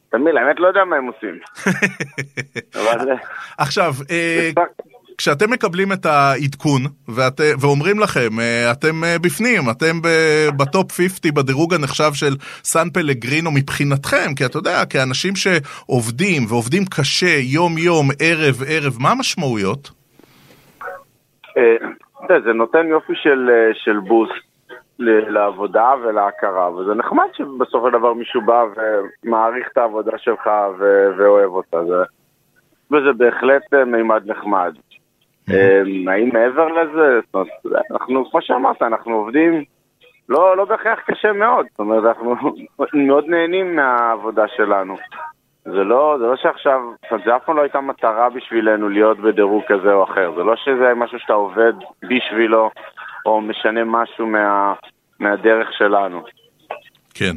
[0.08, 1.38] תמיד, האמת לא יודע מה הם עושים.
[3.58, 4.50] עכשיו, אה,
[5.18, 8.28] כשאתם מקבלים את העדכון ואת, ואומרים לכם,
[8.72, 10.00] אתם בפנים, אתם
[10.56, 17.36] בטופ 50 בדירוג הנחשב של סן פלגרינו מבחינתכם, כי אתה יודע, כאנשים שעובדים ועובדים קשה
[17.54, 19.90] יום-יום, ערב-ערב, מה המשמעויות?
[22.28, 23.12] זה נותן יופי
[23.74, 24.49] של בוסט.
[25.00, 28.64] לעבודה ולהכרה, וזה נחמד שבסופו של דבר מישהו בא
[29.24, 31.94] ומעריך את העבודה שלך ו- ואוהב אותה, זה,
[32.90, 34.74] וזה בהחלט אה, מימד נחמד.
[35.50, 37.20] אה, האם מעבר לזה,
[37.90, 39.64] אנחנו, כמו שאמרת, אנחנו עובדים
[40.28, 42.36] לא, לא בהכרח קשה מאוד, זאת אומרת, אנחנו
[43.06, 44.96] מאוד נהנים מהעבודה שלנו.
[45.64, 49.18] זה לא, זה לא שעכשיו, זאת אומרת, זה אף פעם לא הייתה מטרה בשבילנו להיות
[49.18, 50.32] בדירוג כזה או אחר.
[50.36, 52.70] זה לא שזה משהו שאתה עובד בשבילו,
[53.26, 54.74] או משנה משהו מה,
[55.20, 56.22] מהדרך שלנו.
[57.14, 57.34] כן.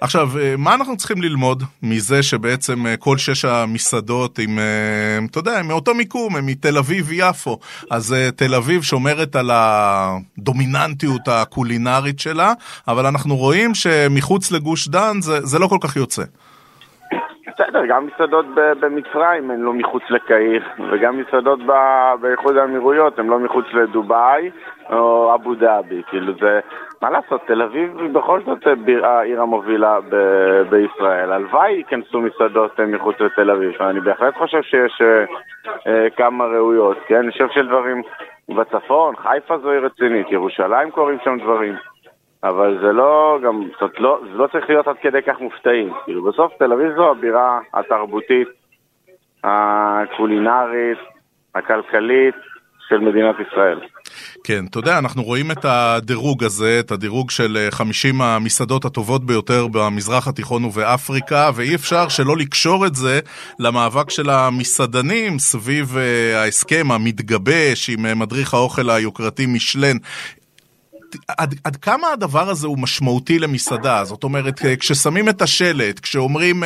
[0.00, 5.38] עכשיו, אה, מה אנחנו צריכים ללמוד מזה שבעצם אה, כל שש המסעדות עם, אה, אתה
[5.38, 7.58] יודע, הם מאותו מיקום, הם מתל אביב-יפו.
[7.90, 12.52] אז תל אביב שומרת על הדומיננטיות הקולינרית שלה,
[12.88, 16.22] אבל אנחנו רואים שמחוץ לגוש דן זה, זה לא כל כך יוצא.
[17.46, 18.46] בסדר, גם מסעדות
[18.80, 21.60] במצרים הן לא מחוץ לקהיר, וגם מסעדות
[22.20, 24.50] באיחוד האמירויות הן לא מחוץ לדובאי
[24.92, 26.60] או אבו דאבי, כאילו זה,
[27.02, 28.66] מה לעשות, תל אביב היא בכל זאת
[29.02, 35.02] העיר המובילה ב- בישראל, הלוואי ייכנסו מסעדות אה, מחוץ לתל אביב, אני בהחלט חושב שיש
[35.02, 35.24] אה,
[35.86, 38.02] אה, כמה ראויות, כן, אני חושב שדברים
[38.48, 41.74] בצפון, חיפה זו עיר רצינית, ירושלים קורים שם דברים.
[42.44, 45.92] אבל זה לא, גם, זאת לא, זה לא צריך להיות עד כדי כך מופתעים.
[46.04, 48.48] כאילו, בסוף תל אביב זו הבירה התרבותית,
[49.44, 50.98] הקולינרית,
[51.54, 52.34] הכלכלית
[52.88, 53.80] של מדינת ישראל.
[54.44, 59.68] כן, אתה יודע, אנחנו רואים את הדירוג הזה, את הדירוג של 50 המסעדות הטובות ביותר
[59.68, 63.20] במזרח התיכון ובאפריקה, ואי אפשר שלא לקשור את זה
[63.58, 65.96] למאבק של המסעדנים סביב
[66.34, 69.96] ההסכם המתגבש עם מדריך האוכל היוקרתי משלן.
[71.38, 74.04] עד, עד כמה הדבר הזה הוא משמעותי למסעדה?
[74.04, 76.56] זאת אומרת, כששמים את השלט, כשאומרים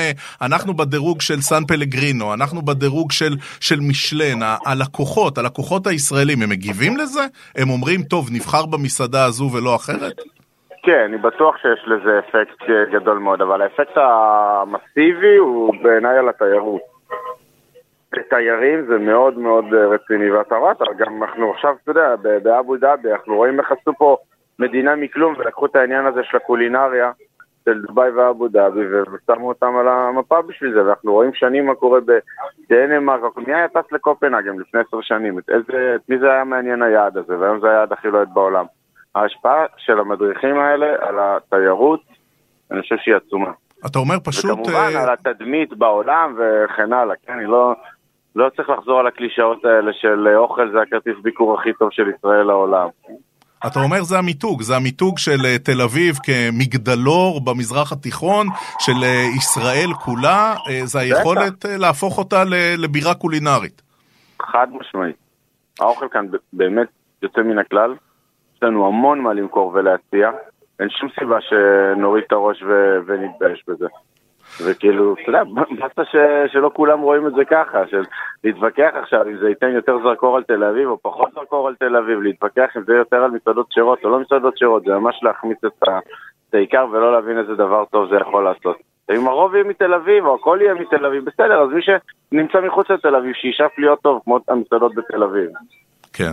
[0.43, 6.97] אנחנו בדירוג של סן פלגרינו, אנחנו בדירוג של, של משלן, הלקוחות, הלקוחות הישראלים, הם מגיבים
[6.97, 7.21] לזה?
[7.57, 10.17] הם אומרים, טוב, נבחר במסעדה הזו ולא אחרת?
[10.83, 16.97] כן, אני בטוח שיש לזה אפקט גדול מאוד, אבל האפקט המסיבי הוא בעיניי על התיירות.
[18.29, 23.37] תיירים זה מאוד מאוד רציני, ואתה רואה, גם אנחנו עכשיו, אתה יודע, באבו דאבי, אנחנו
[23.37, 24.17] רואים איך עשו פה
[24.59, 27.13] מדינה מכלום ולקחו את העניין הזה של הקולינריה
[27.65, 32.01] של דובאי ואבו דאבי ושמו אותם על המפה בשביל זה ואנחנו רואים שנים מה קורה
[32.01, 35.39] בדנמרק, מי היה טס לקופנהגן לפני עשר שנים?
[35.39, 38.65] את, איזה, את מי זה היה מעניין היעד הזה והיום זה היעד הכי לוהט בעולם.
[39.15, 42.01] ההשפעה של המדריכים האלה על התיירות,
[42.71, 43.51] אני חושב שהיא עצומה.
[43.87, 44.51] אתה אומר פשוט...
[44.51, 44.99] וכמובן uh...
[44.99, 47.75] על התדמית בעולם וכן הלאה, כן, אני לא...
[48.37, 52.43] לא צריך לחזור על הקלישאות האלה של אוכל זה הכרטיס ביקור הכי טוב של ישראל
[52.43, 52.89] לעולם.
[53.67, 58.47] אתה אומר זה המיתוג, זה המיתוג של תל אביב כמגדלור במזרח התיכון,
[58.79, 59.05] של
[59.37, 62.45] ישראל כולה, זה היכולת להפוך אותה
[62.79, 63.83] לבירה קולינרית.
[64.43, 65.17] חד משמעית.
[65.81, 66.89] האוכל כאן באמת
[67.23, 67.95] יוצא מן הכלל,
[68.57, 70.31] יש לנו המון מה למכור ולהציע,
[70.81, 72.63] אין שום סיבה שנוריד את הראש
[73.07, 73.87] ונתבייש בזה.
[74.65, 75.43] וכאילו, אתה יודע,
[75.97, 78.03] באסה שלא כולם רואים את זה ככה, של
[78.45, 81.97] להתווכח עכשיו אם זה ייתן יותר זרקור על תל אביב או פחות זרקור על תל
[81.97, 85.59] אביב, להתווכח אם זה יותר על מסעדות שירות או לא מסעדות שירות, זה ממש להחמיץ
[85.65, 88.77] את העיקר ולא להבין איזה דבר טוב זה יכול לעשות.
[89.11, 92.91] אם הרוב יהיה מתל אביב או הכל יהיה מתל אביב, בסדר, אז מי שנמצא מחוץ
[92.91, 95.51] לתל אביב, שישאף להיות טוב כמו המסעדות בתל אביב.
[96.17, 96.33] כן.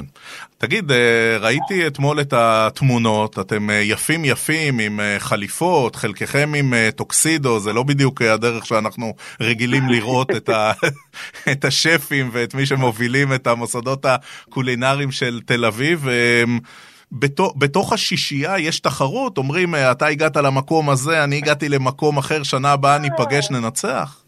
[0.57, 0.91] תגיד,
[1.39, 8.21] ראיתי אתמול את התמונות, אתם יפים יפים עם חליפות, חלקכם עם טוקסידו, זה לא בדיוק
[8.21, 10.71] הדרך שאנחנו רגילים לראות את, ה...
[11.51, 16.07] את השפים ואת מי שמובילים את המוסדות הקולינריים של תל אביב.
[17.11, 22.71] בתוך, בתוך השישייה יש תחרות, אומרים, אתה הגעת למקום הזה, אני הגעתי למקום אחר, שנה
[22.71, 24.22] הבאה ניפגש, ננצח?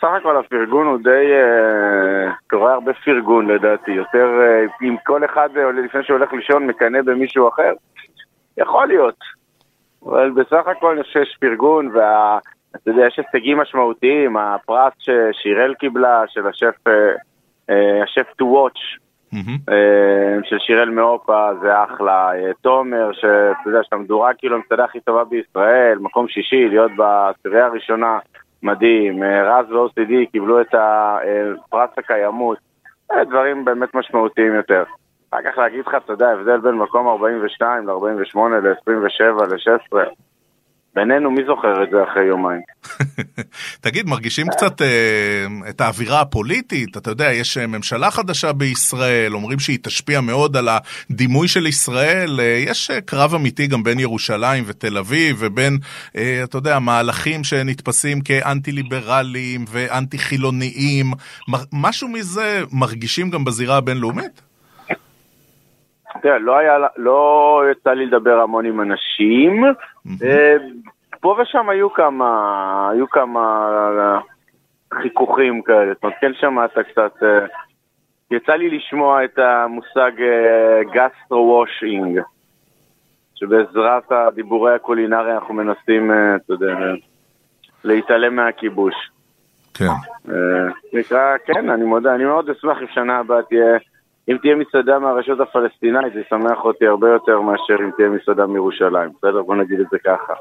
[0.00, 5.48] סך הכל הפרגון הוא די, אה, קורה הרבה פרגון לדעתי, יותר אה, אם כל אחד
[5.56, 7.72] אה, לפני שהולך לישון מקנא במישהו אחר,
[8.58, 9.18] יכול להיות,
[10.04, 16.22] אבל בסך הכל אני חושב שיש פרגון ואתה יודע, יש הישגים משמעותיים, הפרס ששיראל קיבלה,
[16.28, 16.74] של השף,
[18.02, 18.98] השף to watch,
[19.34, 19.70] mm-hmm.
[20.44, 25.98] של שיראל מאופה, זה אחלה, תומר, שאתה יודע, שאתה מדורג כאילו המסעדה הכי טובה בישראל,
[26.00, 28.18] מקום שישי, להיות בעשירייה הראשונה.
[28.64, 30.74] מדהים, רז ו-OCD קיבלו את
[31.70, 32.58] פרס הקיימות,
[33.12, 34.84] דברים באמת משמעותיים יותר.
[35.30, 39.96] אחר כך להגיד לך, אתה יודע, ההבדל בין מקום 42 ל-48 ל-27 ל-16,
[40.94, 42.60] בינינו, מי זוכר את זה אחרי יומיים?
[43.84, 46.96] תגיד, מרגישים קצת אה, את האווירה הפוליטית?
[46.96, 52.40] אתה יודע, יש ממשלה חדשה בישראל, אומרים שהיא תשפיע מאוד על הדימוי של ישראל.
[52.40, 55.78] אה, יש קרב אמיתי גם בין ירושלים ותל אביב, ובין,
[56.16, 61.06] אה, אתה יודע, מהלכים שנתפסים כאנטי-ליברליים ואנטי-חילוניים.
[61.72, 64.53] משהו מזה מרגישים גם בזירה הבינלאומית?
[66.24, 69.64] תראה, לא, היה, לא יצא לי לדבר המון עם אנשים.
[71.20, 74.20] פה ושם היו כמה, היו כמה
[75.02, 77.12] חיכוכים כאלה, זאת אומרת, כן שמעת קצת,
[78.30, 80.10] יצא לי לשמוע את המושג
[80.92, 82.20] גסטרו וושינג,
[83.34, 86.76] שבעזרת הדיבורי הקולינריה אנחנו מנסים, אתה יודע,
[87.84, 88.94] להתעלם מהכיבוש.
[89.74, 89.84] כן.
[90.92, 93.78] נקרא, כן, אני מודה, אני מאוד אשמח אם שנה הבאה תהיה...
[94.28, 99.10] אם תהיה מסעדה מהרשות הפלסטינאית, זה ישמח אותי הרבה יותר מאשר אם תהיה מסעדה מירושלים.
[99.18, 99.42] בסדר?
[99.42, 100.34] בוא נגיד את זה ככה.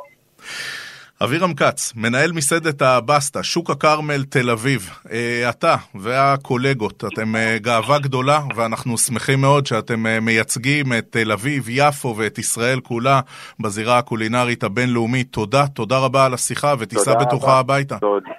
[1.23, 4.89] אבירם כץ, מנהל מסעדת הבסטה, שוק הכרמל, תל אביב.
[5.11, 11.31] אה, אתה והקולגות, אתם אה, גאווה גדולה, ואנחנו שמחים מאוד שאתם אה, מייצגים את תל
[11.31, 13.19] אביב, יפו ואת ישראל כולה
[13.59, 15.27] בזירה הקולינרית הבינלאומית.
[15.31, 17.99] תודה, תודה רבה על השיחה, ותיסע בטוחה הביתה.
[17.99, 18.29] תודה,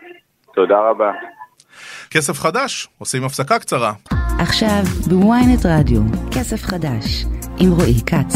[0.54, 1.10] תודה רבה.
[2.10, 3.92] כסף חדש, עושים הפסקה קצרה.
[4.44, 7.24] עכשיו בוויינט רדיו, כסף חדש,
[7.58, 8.34] עם רועי כץ.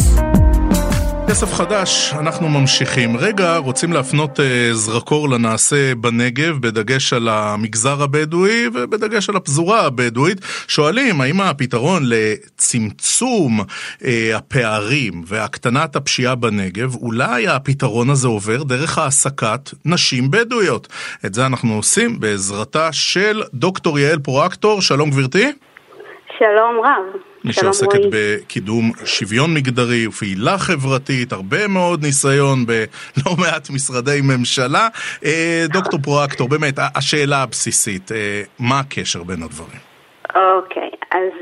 [1.29, 3.17] כסף חדש, אנחנו ממשיכים.
[3.17, 10.39] רגע, רוצים להפנות אה, זרקור לנעשה בנגב, בדגש על המגזר הבדואי ובדגש על הפזורה הבדואית.
[10.69, 13.61] שואלים, האם הפתרון לצמצום
[14.05, 20.89] אה, הפערים והקטנת הפשיעה בנגב, אולי הפתרון הזה עובר דרך העסקת נשים בדואיות?
[21.27, 24.83] את זה אנחנו עושים בעזרתה של דוקטור יעל פרואקטור.
[24.83, 25.53] שלום גברתי.
[26.39, 27.21] שלום רב.
[27.45, 34.89] מי שעוסקת בקידום שוויון מגדרי ופעילה חברתית, הרבה מאוד ניסיון בלא מעט משרדי ממשלה.
[35.25, 39.81] אה, דוקטור פרואקטור, באמת, השאלה הבסיסית, אה, מה הקשר בין הדברים?
[40.35, 41.33] אוקיי, אז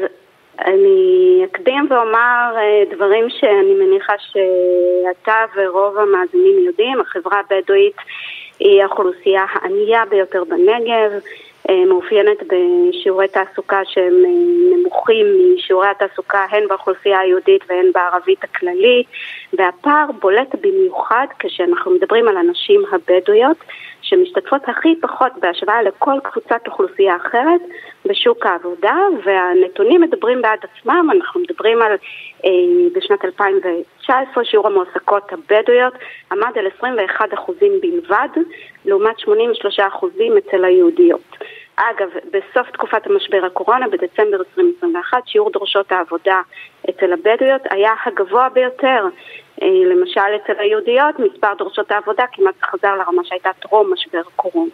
[0.65, 7.97] אני אקדים ואומר אה, דברים שאני מניחה שאתה ורוב המאזינים יודעים, החברה הבדואית
[8.61, 11.11] היא האוכלוסייה הענייה ביותר בנגב.
[11.71, 19.07] אה, מאופיינת בשיעורי תעסוקה שהם אה, נמוכים משיעורי התעסוקה הן באוכלוסייה היהודית והן בערבית הכללית
[19.53, 23.57] והפער בולט במיוחד כשאנחנו מדברים על הנשים הבדואיות
[24.03, 27.61] שמשתתפות הכי פחות בהשוואה לכל קבוצת אוכלוסייה אחרת
[28.05, 31.93] בשוק העבודה והנתונים מדברים בעד עצמם, אנחנו מדברים על
[32.45, 32.51] אה,
[32.95, 35.95] בשנת 2019 שיעור המועסקות הבדואיות
[36.33, 37.23] עמד על 21%
[37.83, 38.29] בלבד
[38.85, 39.29] לעומת 83%
[40.39, 41.37] אצל היהודיות.
[41.77, 46.41] אגב, בסוף תקופת המשבר הקורונה, בדצמבר 2021, שיעור דורשות העבודה
[46.91, 49.05] אצל הבדואיות היה הגבוה ביותר.
[49.63, 54.71] אה, למשל אצל היהודיות, מספר דורשות העבודה כמעט חזר לרמה שהייתה טרום משבר הקורונה.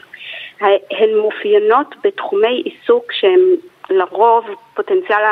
[0.90, 3.40] הן מאופיינות בתחומי עיסוק שהם
[3.90, 5.22] לרוב פוטנציאל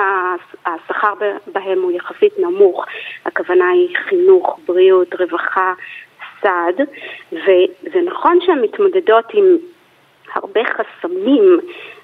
[0.66, 1.14] השכר
[1.52, 2.84] בהם הוא יחסית נמוך.
[3.24, 5.72] הכוונה היא חינוך, בריאות, רווחה,
[6.42, 6.80] סעד,
[7.32, 9.44] וזה נכון שהן מתמודדות עם
[10.34, 11.60] הרבה חסמים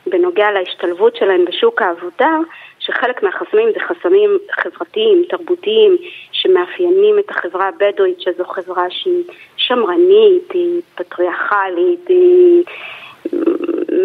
[0.06, 2.38] בנוגע להשתלבות שלהם בשוק העבודה,
[2.78, 5.96] שחלק מהחסמים זה חסמים חברתיים, תרבותיים,
[6.32, 9.24] שמאפיינים את החברה הבדואית, שזו חברה שהיא
[9.56, 12.64] שמרנית, היא פטריארכלית, היא...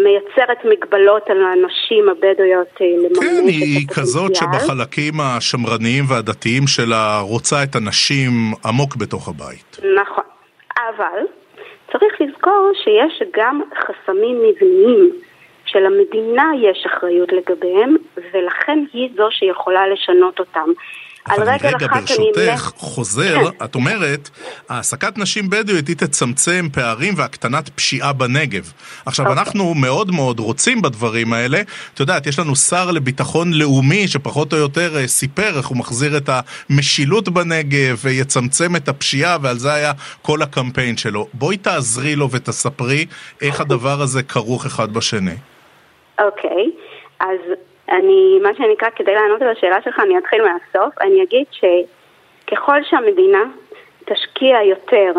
[0.04, 3.40] מייצרת מגבלות על הנשים הבדואיות אה, לממש כן, את הפוטנציאל.
[3.40, 8.30] כן, היא כזאת שבחלקים השמרניים והדתיים שלה רוצה את הנשים
[8.64, 9.78] עמוק בתוך הבית.
[10.02, 10.24] נכון,
[10.76, 11.41] אבל
[11.92, 15.10] צריך לזכור שיש גם חסמים מבניים
[15.64, 17.96] שלמדינה יש אחריות לגביהם,
[18.32, 20.70] ולכן היא זו שיכולה לשנות אותם.
[21.28, 23.64] אבל רגע, ברשותך, חוזר, כן.
[23.64, 24.30] את אומרת,
[24.68, 28.72] העסקת נשים בדואיות היא תצמצם פערים והקטנת פשיעה בנגב.
[29.06, 29.40] עכשיו, אוקיי.
[29.40, 31.62] אנחנו מאוד מאוד רוצים בדברים האלה.
[31.94, 36.16] את יודעת, יש לנו שר לביטחון לאומי שפחות או יותר אה, סיפר איך הוא מחזיר
[36.16, 36.30] את
[36.70, 39.92] המשילות בנגב ויצמצם את הפשיעה, ועל זה היה
[40.22, 41.28] כל הקמפיין שלו.
[41.34, 43.06] בואי תעזרי לו ותספרי
[43.42, 45.36] איך הדבר הזה כרוך אחד בשני.
[46.20, 46.70] אוקיי,
[47.20, 47.38] אז
[47.92, 50.98] אני, מה שנקרא, כדי לענות על השאלה שלך, אני אתחיל מהסוף.
[51.00, 53.42] אני אגיד שככל שהמדינה
[54.04, 55.12] תשקיע יותר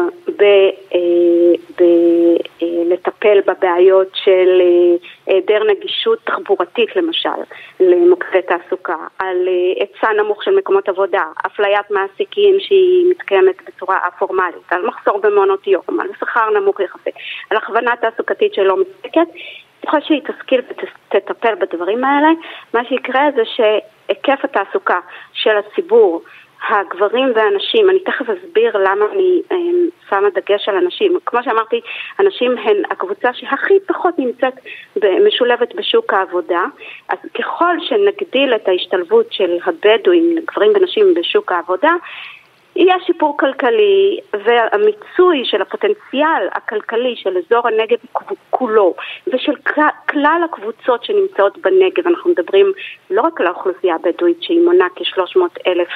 [2.59, 4.95] בלטפל אה, בבעיות של אה,
[5.26, 7.30] היעדר נגישות תחבורתית למשל
[7.80, 14.71] למוקדי תעסוקה, על אה, היצע נמוך של מקומות עבודה, אפליית מעסיקים שהיא מתקיימת בצורה א-פורמלית,
[14.71, 17.15] על מחסור במעונות יום, על שכר נמוך יחסית,
[17.49, 19.28] על הכוונה תעסוקתית שלא מספקת,
[19.86, 20.62] ככל שהיא תשכיל
[21.10, 22.30] ותטפל בדברים האלה,
[22.74, 25.00] מה שיקרה זה שהיקף התעסוקה
[25.34, 26.22] של הציבור,
[26.70, 29.58] הגברים והנשים, אני תכף אסביר למה אני אה,
[30.10, 31.18] שמה דגש על הנשים.
[31.26, 31.82] כמו שאמרתי,
[32.18, 34.54] הנשים הן הקבוצה שהכי פחות נמצאת
[35.28, 36.66] משולבת בשוק העבודה,
[37.10, 41.92] אז ככל שנגדיל את ההשתלבות של הבדואים, גברים ונשים בשוק העבודה,
[42.76, 47.97] יהיה שיפור כלכלי והמיצוי של הפוטנציאל הכלכלי של אזור הנגב
[48.49, 48.93] כולו
[49.28, 49.55] ושל
[50.09, 52.71] כלל הקבוצות שנמצאות בנגב, אנחנו מדברים
[53.09, 55.88] לא רק על האוכלוסייה הבדואית שהיא מונה כ-300 אלף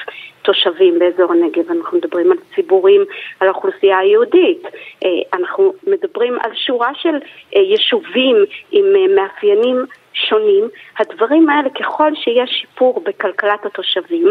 [0.42, 3.04] תושבים באזור הנגב, אנחנו מדברים על ציבורים,
[3.40, 4.62] על האוכלוסייה היהודית,
[5.04, 5.08] אה,
[5.38, 7.14] אנחנו מדברים על שורה של
[7.56, 8.36] אה, יישובים
[8.72, 10.68] עם אה, מאפיינים שונים,
[10.98, 14.26] הדברים האלה ככל שיש שיפור בכלכלת התושבים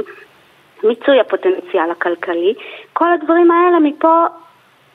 [0.84, 2.53] מיצוי הפוטנציאל הכלכלי,
[2.93, 4.25] כל הדברים האלה מפה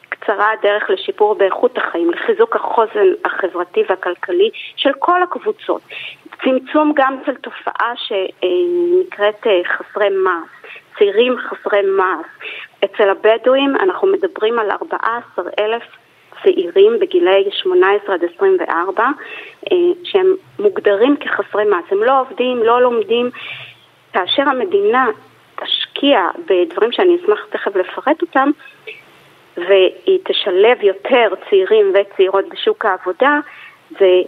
[0.08, 5.82] קצרה הדרך לשיפור באיכות החיים, לחיזוק החוזן החברתי והכלכלי של כל הקבוצות.
[6.44, 12.26] צמצום גם של תופעה שנקראת אה, חסרי מס, צעירים חסרי מס.
[12.84, 15.82] אצל הבדואים אנחנו מדברים על 14 אלף
[16.42, 19.08] צעירים בגילאי 18 עד 24
[20.04, 23.30] שהם מוגדרים כחסרי מעש, הם לא עובדים, לא לומדים.
[24.12, 25.06] כאשר המדינה
[26.02, 28.50] תשקיע בדברים שאני אשמח תכף לפרט אותם,
[29.56, 33.38] והיא תשלב יותר צעירים וצעירות בשוק העבודה,
[33.90, 34.22] זה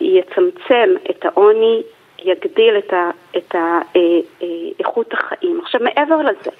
[0.00, 1.82] יצמצם את העוני,
[2.24, 4.00] יגדיל את, ה, את ה, אה,
[4.42, 4.46] אה,
[4.78, 5.60] איכות החיים.
[5.62, 6.50] עכשיו, מעבר לזה,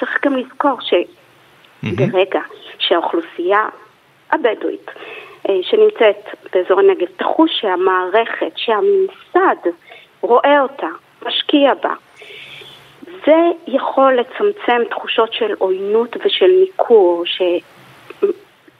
[0.00, 2.40] צריך גם לזכור שברגע
[2.78, 3.68] שהאוכלוסייה
[4.30, 4.90] הבדואית
[5.48, 9.70] אה, שנמצאת באזור הנגב תחוש שהמערכת, שהממסד
[10.20, 10.88] רואה אותה,
[11.26, 11.94] משקיע בה,
[13.26, 17.24] זה יכול לצמצם תחושות של עוינות ושל ניכור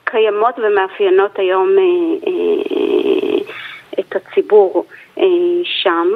[0.07, 1.82] שקיימות ומאפיינות היום אה,
[2.26, 3.38] אה,
[4.01, 4.84] את הציבור
[5.18, 5.24] אה,
[5.64, 6.09] שם,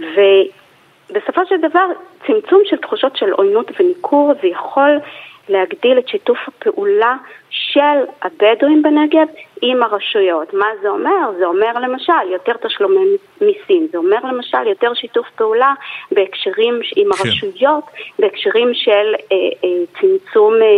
[0.00, 1.86] ובסופו של דבר
[2.26, 4.98] צמצום של תחושות של עוינות וניכור זה יכול
[5.48, 7.16] להגדיל את שיתוף הפעולה
[7.72, 9.26] של הבדואים בנגב
[9.62, 10.54] עם הרשויות.
[10.54, 11.32] מה זה אומר?
[11.38, 13.06] זה אומר למשל יותר תשלומי
[13.40, 15.72] מיסים, זה אומר למשל יותר שיתוף פעולה
[16.10, 17.28] בהקשרים עם כן.
[17.28, 17.84] הרשויות,
[18.18, 20.68] בהקשרים של אה, אה, צמצום אה,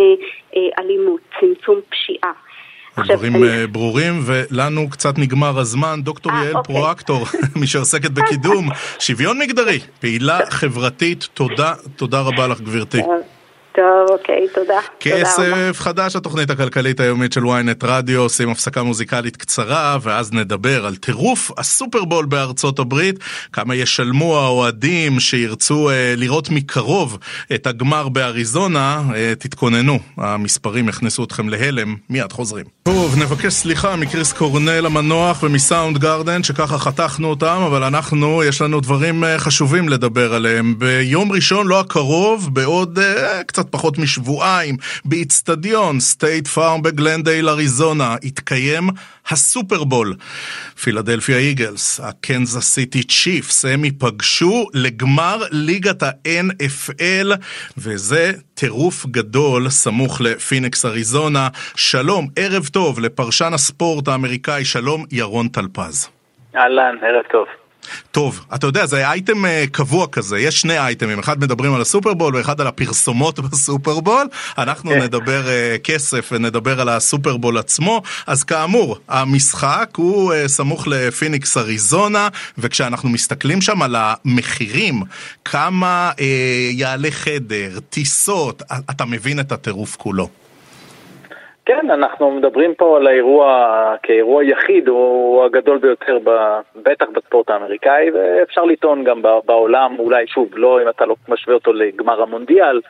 [0.57, 2.32] אה, אלימות, צמצום פשיעה.
[2.97, 3.45] הדברים.
[3.45, 6.01] אה, ברורים, ולנו קצת נגמר הזמן.
[6.03, 6.74] דוקטור 아, אה, יעל אוקיי.
[6.74, 7.26] פרואקטור,
[7.61, 8.68] מי שעוסקת בקידום
[9.07, 13.01] שוויון מגדרי, פעילה חברתית, תודה, תודה רבה לך גברתי.
[13.75, 14.81] טוב, אוקיי, תודה.
[15.01, 20.97] כסף חדש, התוכנית הכלכלית היומית של ynet רדיו, עושים הפסקה מוזיקלית קצרה, ואז נדבר על
[20.97, 23.18] טירוף הסופרבול בארצות הברית,
[23.53, 27.18] כמה ישלמו האוהדים שירצו אה, לראות מקרוב
[27.55, 32.64] את הגמר באריזונה, אה, תתכוננו, המספרים יכנסו אתכם להלם, מיד חוזרים.
[32.83, 38.81] טוב, נבקש סליחה מקריס קורנל המנוח ומ Soundgarden, שככה חתכנו אותם, אבל אנחנו, יש לנו
[38.81, 40.79] דברים אה, חשובים לדבר עליהם.
[40.79, 48.88] ביום ראשון, לא הקרוב, בעוד אה, קצת פחות משבועיים, באיצטדיון State Farm בגלנדייל, אריזונה, יתקיים
[49.28, 50.14] הסופרבול.
[50.82, 57.28] פילדלפיה איגלס, הקנזס סיטי צ'יפס, הם ייפגשו לגמר ליגת ה-NFL,
[57.78, 61.48] וזה טירוף גדול סמוך לפיניקס אריזונה.
[61.76, 66.08] שלום, ערב טוב לפרשן הספורט האמריקאי, שלום ירון טלפז.
[66.56, 67.59] אהלן, ערב טוב.
[68.12, 72.36] טוב, אתה יודע, זה אייטם אה, קבוע כזה, יש שני אייטמים, אחד מדברים על הסופרבול
[72.36, 74.26] ואחד על הפרסומות בסופרבול,
[74.59, 75.03] אנחנו כן.
[75.03, 82.28] נדבר uh, כסף ונדבר על הסופרבול עצמו, אז כאמור, המשחק הוא uh, סמוך לפיניקס אריזונה,
[82.59, 85.03] וכשאנחנו מסתכלים שם על המחירים,
[85.45, 86.20] כמה uh,
[86.70, 90.39] יעלה חדר, טיסות, אתה מבין את הטירוף כולו.
[91.71, 96.31] כן, אנחנו מדברים פה על האירוע כאירוע יחיד, הוא הגדול ביותר, ב,
[96.77, 101.73] בטח בספורט האמריקאי, ואפשר לטעון גם בעולם, אולי שוב, לא אם אתה לא משווה אותו
[101.73, 102.81] לגמר המונדיאל,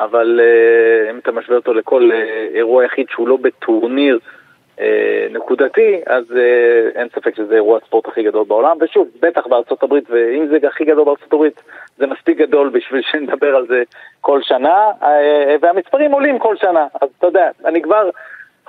[0.00, 4.18] אבל uh, אם אתה משווה אותו לכל uh, אירוע יחיד שהוא לא בטורניר
[5.30, 10.04] נקודתי, אז uh, אין ספק שזה אירוע הספורט הכי גדול בעולם, ושוב, בטח בארצות הברית,
[10.10, 11.62] ואם זה הכי גדול בארצות הברית,
[11.98, 13.82] זה מספיק גדול בשביל שנדבר על זה
[14.20, 15.04] כל שנה, uh,
[15.60, 18.10] והמספרים עולים כל שנה, אז אתה יודע, אני כבר...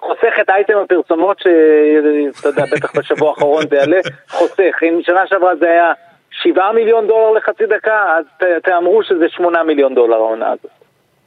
[0.01, 3.99] חוסך את אייטם הפרסומות שאתה יודע, בטח בשבוע האחרון זה יעלה,
[4.29, 4.83] חוסך.
[4.83, 5.93] אם שנה שעברה זה היה
[6.31, 8.25] 7 מיליון דולר לחצי דקה, אז
[8.63, 10.80] תאמרו שזה 8 מיליון דולר העונה הזאת.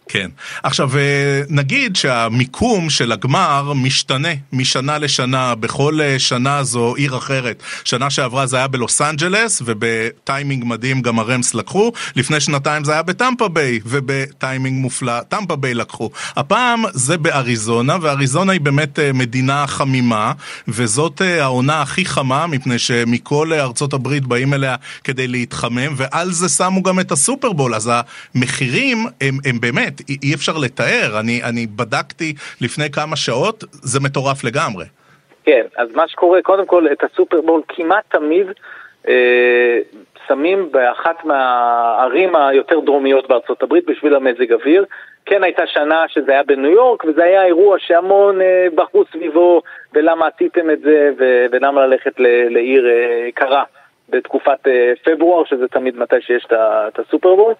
[0.08, 0.30] כן.
[0.62, 7.62] עכשיו, אה, נגיד שהמיקום של הגמר משתנה משנה לשנה, בכל אה, שנה זו עיר אחרת.
[7.84, 11.92] שנה שעברה זה היה בלוס אנג'לס, ובטיימינג מדהים גם הרמס לקחו.
[12.16, 16.10] לפני שנתיים זה היה בטמפה ביי, ובטיימינג מופלא, טמפה ביי לקחו.
[16.36, 20.32] הפעם זה באריזונה, ואריזונה היא באמת אה, מדינה חמימה,
[20.68, 26.82] וזאת העונה הכי חמה, מפני שמכל ארצות הברית באים אליה כדי להתחמם, ועל זה שמו
[26.82, 27.90] גם את הסופרבול, אז
[28.34, 29.93] המחירים הם, הם באמת...
[29.98, 31.20] באמת, אי אפשר לתאר.
[31.20, 34.84] אני, אני בדקתי לפני כמה שעות, זה מטורף לגמרי.
[35.44, 38.46] כן, אז מה שקורה, קודם כל, את הסופרבול כמעט תמיד
[39.08, 39.78] אה,
[40.28, 44.84] שמים באחת מהערים היותר דרומיות בארצות הברית בשביל המזג אוויר.
[45.26, 50.26] כן הייתה שנה שזה היה בניו יורק, וזה היה אירוע שהמון אה, בחרו סביבו, ולמה
[50.34, 53.62] עשיתם את זה, ו- ולמה ללכת ל- לעיר אה, קרה
[54.08, 57.54] בתקופת אה, פברואר, שזה תמיד מתי שיש את הסופרבול.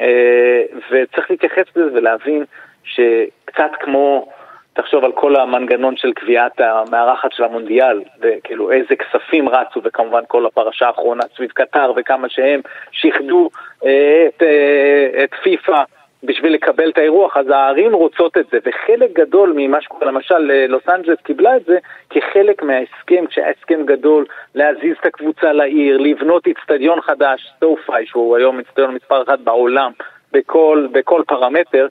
[0.00, 2.44] אה, וצריך להתייחס לזה ולהבין
[2.84, 4.28] שקצת כמו,
[4.72, 10.46] תחשוב על כל המנגנון של קביעת המארחת של המונדיאל, וכאילו איזה כספים רצו, וכמובן כל
[10.46, 12.60] הפרשה האחרונה סביב קטר, וכמה שהם
[12.92, 13.50] שיחדו
[13.84, 15.82] אה, את, אה, את פיפ"א.
[16.24, 20.66] בשביל לקבל את האירוח, אז הערים רוצות את זה, וחלק גדול ממה שקורה, למשל אה,
[20.66, 21.78] לוס אנג'לס קיבלה את זה
[22.10, 28.58] כחלק מההסכם, כשהיה הסכם גדול להזיז את הקבוצה לעיר, לבנות איצטדיון חדש, סופאי, שהוא היום
[28.58, 29.92] איצטדיון מספר אחת בעולם
[30.32, 31.86] בכל, בכל פרמטר,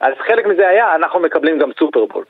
[0.00, 2.24] אז חלק מזה היה, אנחנו מקבלים גם סופרבול.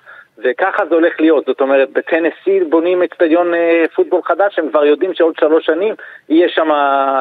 [0.44, 5.14] וככה זה הולך להיות, זאת אומרת, בטנסי בונים אצטדיון אה, פוטבול חדש, הם כבר יודעים
[5.14, 5.94] שעוד שלוש שנים
[6.28, 6.68] יהיה שם,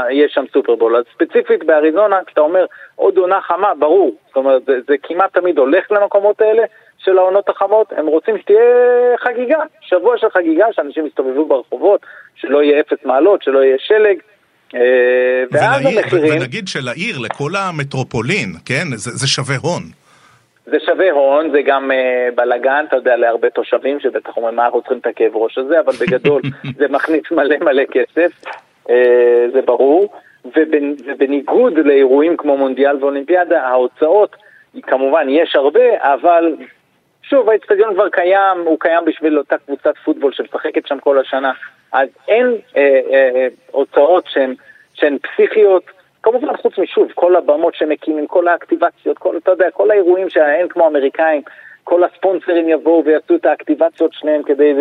[0.09, 0.95] יהיה שם סופרבול.
[0.95, 2.65] אז ספציפית באריזונה, כשאתה אומר
[2.95, 6.63] עוד עונה חמה, ברור, זאת אומרת, זה, זה כמעט תמיד הולך למקומות האלה
[6.97, 8.59] של העונות החמות, הם רוצים שתהיה
[9.23, 12.01] חגיגה, שבוע של חגיגה, שאנשים יסתובבו ברחובות,
[12.35, 14.17] שלא יהיה אפס מעלות, שלא יהיה שלג.
[14.75, 14.79] אה,
[15.51, 16.33] ואז ולעיר, המחירים...
[16.33, 18.83] ונגיד שלעיר, לכל המטרופולין, כן?
[18.95, 20.00] זה, זה שווה הון.
[20.65, 24.81] זה שווה הון, זה גם uh, בלאגן, אתה יודע, להרבה תושבים שבטח אומרים מה אנחנו
[24.81, 26.41] צריכים את הכאב ראש הזה, אבל בגדול
[26.79, 28.31] זה מכניס מלא מלא כסף,
[28.87, 28.91] uh,
[29.53, 30.13] זה ברור.
[30.45, 34.35] ובנ, ובניגוד לאירועים כמו מונדיאל ואולימפיאדה, ההוצאות,
[34.81, 36.55] כמובן יש הרבה, אבל
[37.23, 41.51] שוב, האצטדיון כבר קיים, הוא קיים בשביל אותה קבוצת פוטבול שמשחקת שם כל השנה,
[41.91, 44.55] אז אין אה, אה, הוצאות שהן,
[44.93, 45.83] שהן פסיכיות.
[46.23, 50.87] כמובן, חוץ משוב, כל הבמות שמקימים, כל האקטיבציות, כל, אתה יודע, כל האירועים שאין כמו
[50.87, 51.41] אמריקאים,
[51.83, 54.73] כל הספונסרים יבואו ויעשו את האקטיבציות שניהם כדי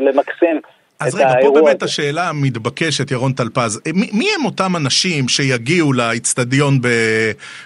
[0.00, 0.56] למקסם
[1.00, 1.84] אז רגע, פה באמת הזה.
[1.84, 6.78] השאלה המתבקשת, ירון טלפז, מי, מי הם אותם אנשים שיגיעו לאיצטדיון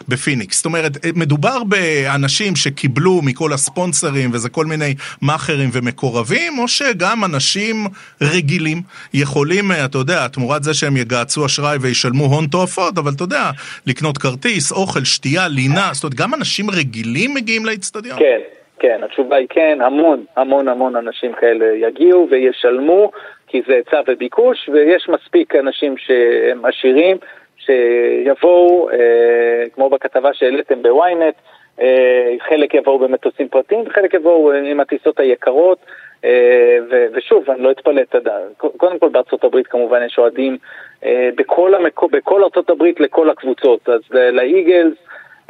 [0.08, 0.56] בפיניקס?
[0.56, 7.86] זאת אומרת, מדובר באנשים שקיבלו מכל הספונסרים וזה כל מיני מאכערים ומקורבים, או שגם אנשים
[8.20, 8.82] רגילים
[9.14, 13.50] יכולים, אתה יודע, תמורת זה שהם יגעצו אשראי וישלמו הון תועפות, אבל אתה יודע,
[13.86, 18.18] לקנות כרטיס, אוכל, שתייה, לינה, זאת אומרת, גם אנשים רגילים מגיעים לאיצטדיון?
[18.18, 18.63] כן.
[18.78, 23.10] כן, התשובה היא כן, המון, המון המון אנשים כאלה יגיעו וישלמו,
[23.46, 27.16] כי זה היצע וביקוש, ויש מספיק אנשים שהם עשירים,
[27.56, 31.34] שיבואו, אה, כמו בכתבה שהעליתם בוויינט,
[31.80, 35.78] אה, חלק יבואו במטוסים פרטיים וחלק יבואו עם הטיסות היקרות,
[36.24, 40.58] אה, ו- ושוב, אני לא אתפלא, אתה יודע, קודם כל בארצות הברית כמובן יש אוהדים
[41.04, 44.94] אה, בכל, המקו, בכל ארצות הברית לכל הקבוצות, אז לאיגלס,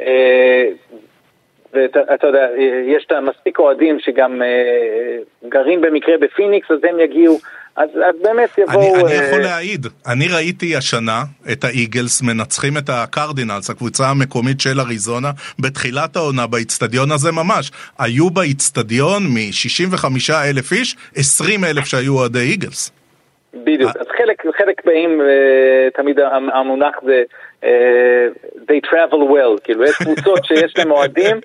[0.01, 0.67] אה,
[1.75, 2.47] ואתה יודע,
[2.87, 7.39] יש את המספיק אוהדים שגם אה, גרים במקרה בפיניקס, אז הם יגיעו.
[7.75, 8.95] אז, אז באמת יבואו...
[8.95, 14.79] אני, אני יכול להעיד, אני ראיתי השנה את האיגלס מנצחים את הקרדינלס, הקבוצה המקומית של
[14.79, 17.71] אריזונה, בתחילת העונה באיצטדיון הזה ממש.
[17.99, 22.91] היו באיצטדיון מ-65 אלף איש, 20 אלף שהיו אוהדי איגלס.
[23.63, 25.21] בדיוק, אז חלק, חלק באים,
[25.93, 26.19] תמיד
[26.53, 27.23] המונח זה
[28.55, 31.37] they travel well, כאילו יש קבוצות שיש להם אוהדים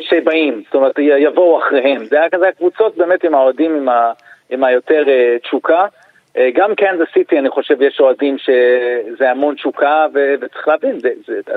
[0.00, 4.12] שבאים, זאת אומרת יבואו אחריהם, זה היה כזה הקבוצות באמת עם האוהדים עם, ה,
[4.50, 5.04] עם היותר
[5.42, 5.86] תשוקה,
[6.54, 10.06] גם קנזס סיטי אני חושב יש אוהדים שזה המון תשוקה
[10.40, 11.52] וצריך להבין, זה, זה, זה,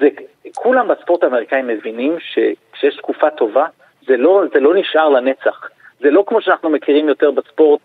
[0.00, 0.08] זה,
[0.54, 3.66] כולם בספורט האמריקאי מבינים שכשיש תקופה טובה
[4.06, 5.68] זה לא, זה לא נשאר לנצח,
[6.02, 7.80] זה לא כמו שאנחנו מכירים יותר בספורט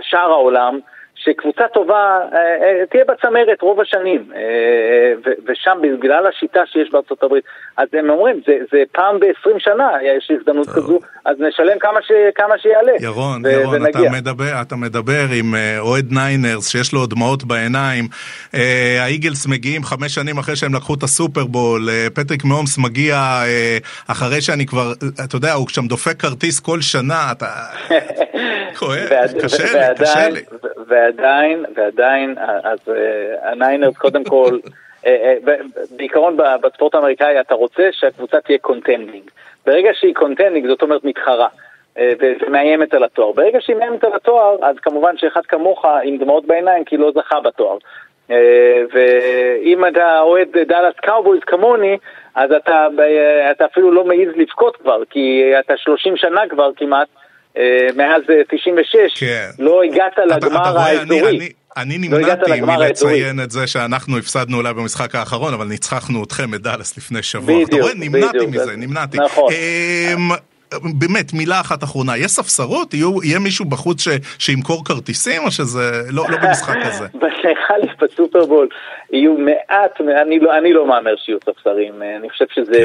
[0.00, 0.78] שאר העולם,
[1.24, 7.44] שקבוצה טובה אה, אה, תהיה בצמרת רוב השנים, אה, ושם בגלל השיטה שיש בארצות הברית,
[7.76, 10.74] אז הם אומרים, זה, זה פעם ב-20 שנה יש הזדמנות טוב.
[10.74, 12.92] כזו, אז נשלם כמה, ש, כמה שיעלה.
[13.00, 18.04] ירון, ו- ירון, אתה מדבר, אתה מדבר עם אוהד ניינרס שיש לו דמעות בעיניים,
[19.00, 23.16] האיגלס מגיעים חמש שנים אחרי שהם לקחו את הסופרבול, פטריק מאומס מגיע
[24.08, 24.92] אחרי שאני כבר,
[25.24, 27.46] אתה יודע, הוא שם דופק כרטיס כל שנה, אתה...
[28.78, 29.08] כואב,
[29.42, 30.40] קשה לי, קשה לי.
[30.90, 32.34] ועדיין, ועדיין,
[32.64, 34.58] אז אה, הניינרס קודם כל,
[35.06, 35.54] אה, אה,
[35.96, 39.30] בעיקרון בספורט האמריקאי אתה רוצה שהקבוצה תהיה contending.
[39.66, 41.48] ברגע שהיא contending זאת אומרת מתחרה.
[42.20, 43.32] ומאיימת על התואר.
[43.32, 47.40] ברגע שהיא מאיימת על התואר, אז כמובן שאחד כמוך עם דמעות בעיניים כי לא זכה
[47.40, 47.76] בתואר.
[48.92, 51.98] ואם אתה אוהד דאלאס קאובויז כמוני,
[52.34, 52.86] אז אתה,
[53.50, 57.08] אתה אפילו לא מעז לבכות כבר, כי אתה 30 שנה כבר כמעט
[57.96, 59.48] מאז 96, כן.
[59.58, 61.52] לא הגעת לגמר האזורי.
[61.76, 66.60] אני לא נמנעתי מלציין את זה שאנחנו הפסדנו אולי במשחק האחרון, אבל ניצחנו אתכם את
[66.60, 67.54] דאלאס לפני שבוע.
[67.54, 69.18] בדיוק, אתה רואה, נמנעתי מזה, נמנעתי.
[69.18, 69.52] נכון.
[69.52, 70.30] אמ,
[70.98, 72.94] באמת, מילה אחת אחרונה, יש ספסרות?
[72.94, 74.04] יהיה מישהו בחוץ
[74.38, 77.04] שימכור כרטיסים, או שזה לא, לא במשחק הזה?
[77.22, 78.68] בשליחה בסופרבול
[79.12, 82.02] יהיו מעט, אני לא, אני לא מהמר שיהיו ספסרים.
[82.18, 82.78] אני חושב שזה,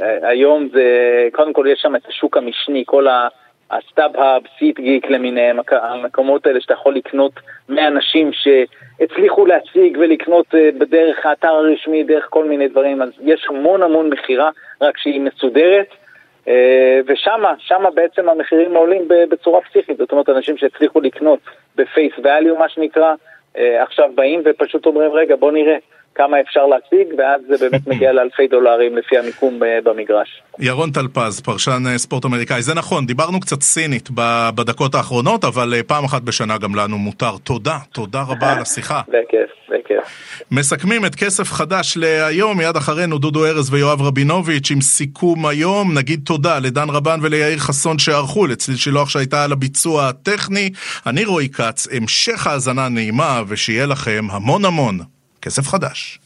[0.00, 0.26] כן.
[0.26, 0.84] היום זה,
[1.32, 3.28] קודם כל יש שם את השוק המשני, כל ה...
[3.70, 7.32] ה StubHub, SeatGeek למיניהם, המקומות האלה שאתה יכול לקנות
[7.68, 13.82] מאנשים שהצליחו להשיג ולקנות אה, בדרך האתר הרשמי, דרך כל מיני דברים, אז יש המון
[13.82, 14.50] המון מכירה,
[14.80, 15.86] רק שהיא מסודרת,
[16.48, 21.38] אה, ושמה, שמה בעצם המחירים עולים בצורה פסיכית, זאת אומרת אנשים שהצליחו לקנות
[21.76, 23.14] ב face value מה שנקרא,
[23.58, 25.76] אה, עכשיו באים ופשוט אומרים רגע בוא נראה,
[26.16, 30.42] כמה אפשר להשיג, ואז זה באמת מגיע לאלפי דולרים לפי המיקום אה, במגרש.
[30.58, 32.62] ירון טלפז, פרשן אה, ספורט אמריקאי.
[32.62, 34.08] זה נכון, דיברנו קצת סינית
[34.54, 37.36] בדקות האחרונות, אבל אה, פעם אחת בשנה גם לנו מותר.
[37.44, 39.00] תודה, תודה רבה על השיחה.
[39.08, 40.04] בכיף, בכיף.
[40.50, 45.98] מסכמים את כסף חדש להיום, מיד אחרינו דודו ארז ויואב רבינוביץ' עם סיכום היום.
[45.98, 50.70] נגיד תודה לדן רבן וליאיר חסון שערכו, לצליל שילוח שהייתה על הביצוע הטכני.
[51.06, 55.15] אני רועי כץ, המשך האזנה נעימה, ושיהיה לכם המון המון
[55.46, 56.18] כסף חדש.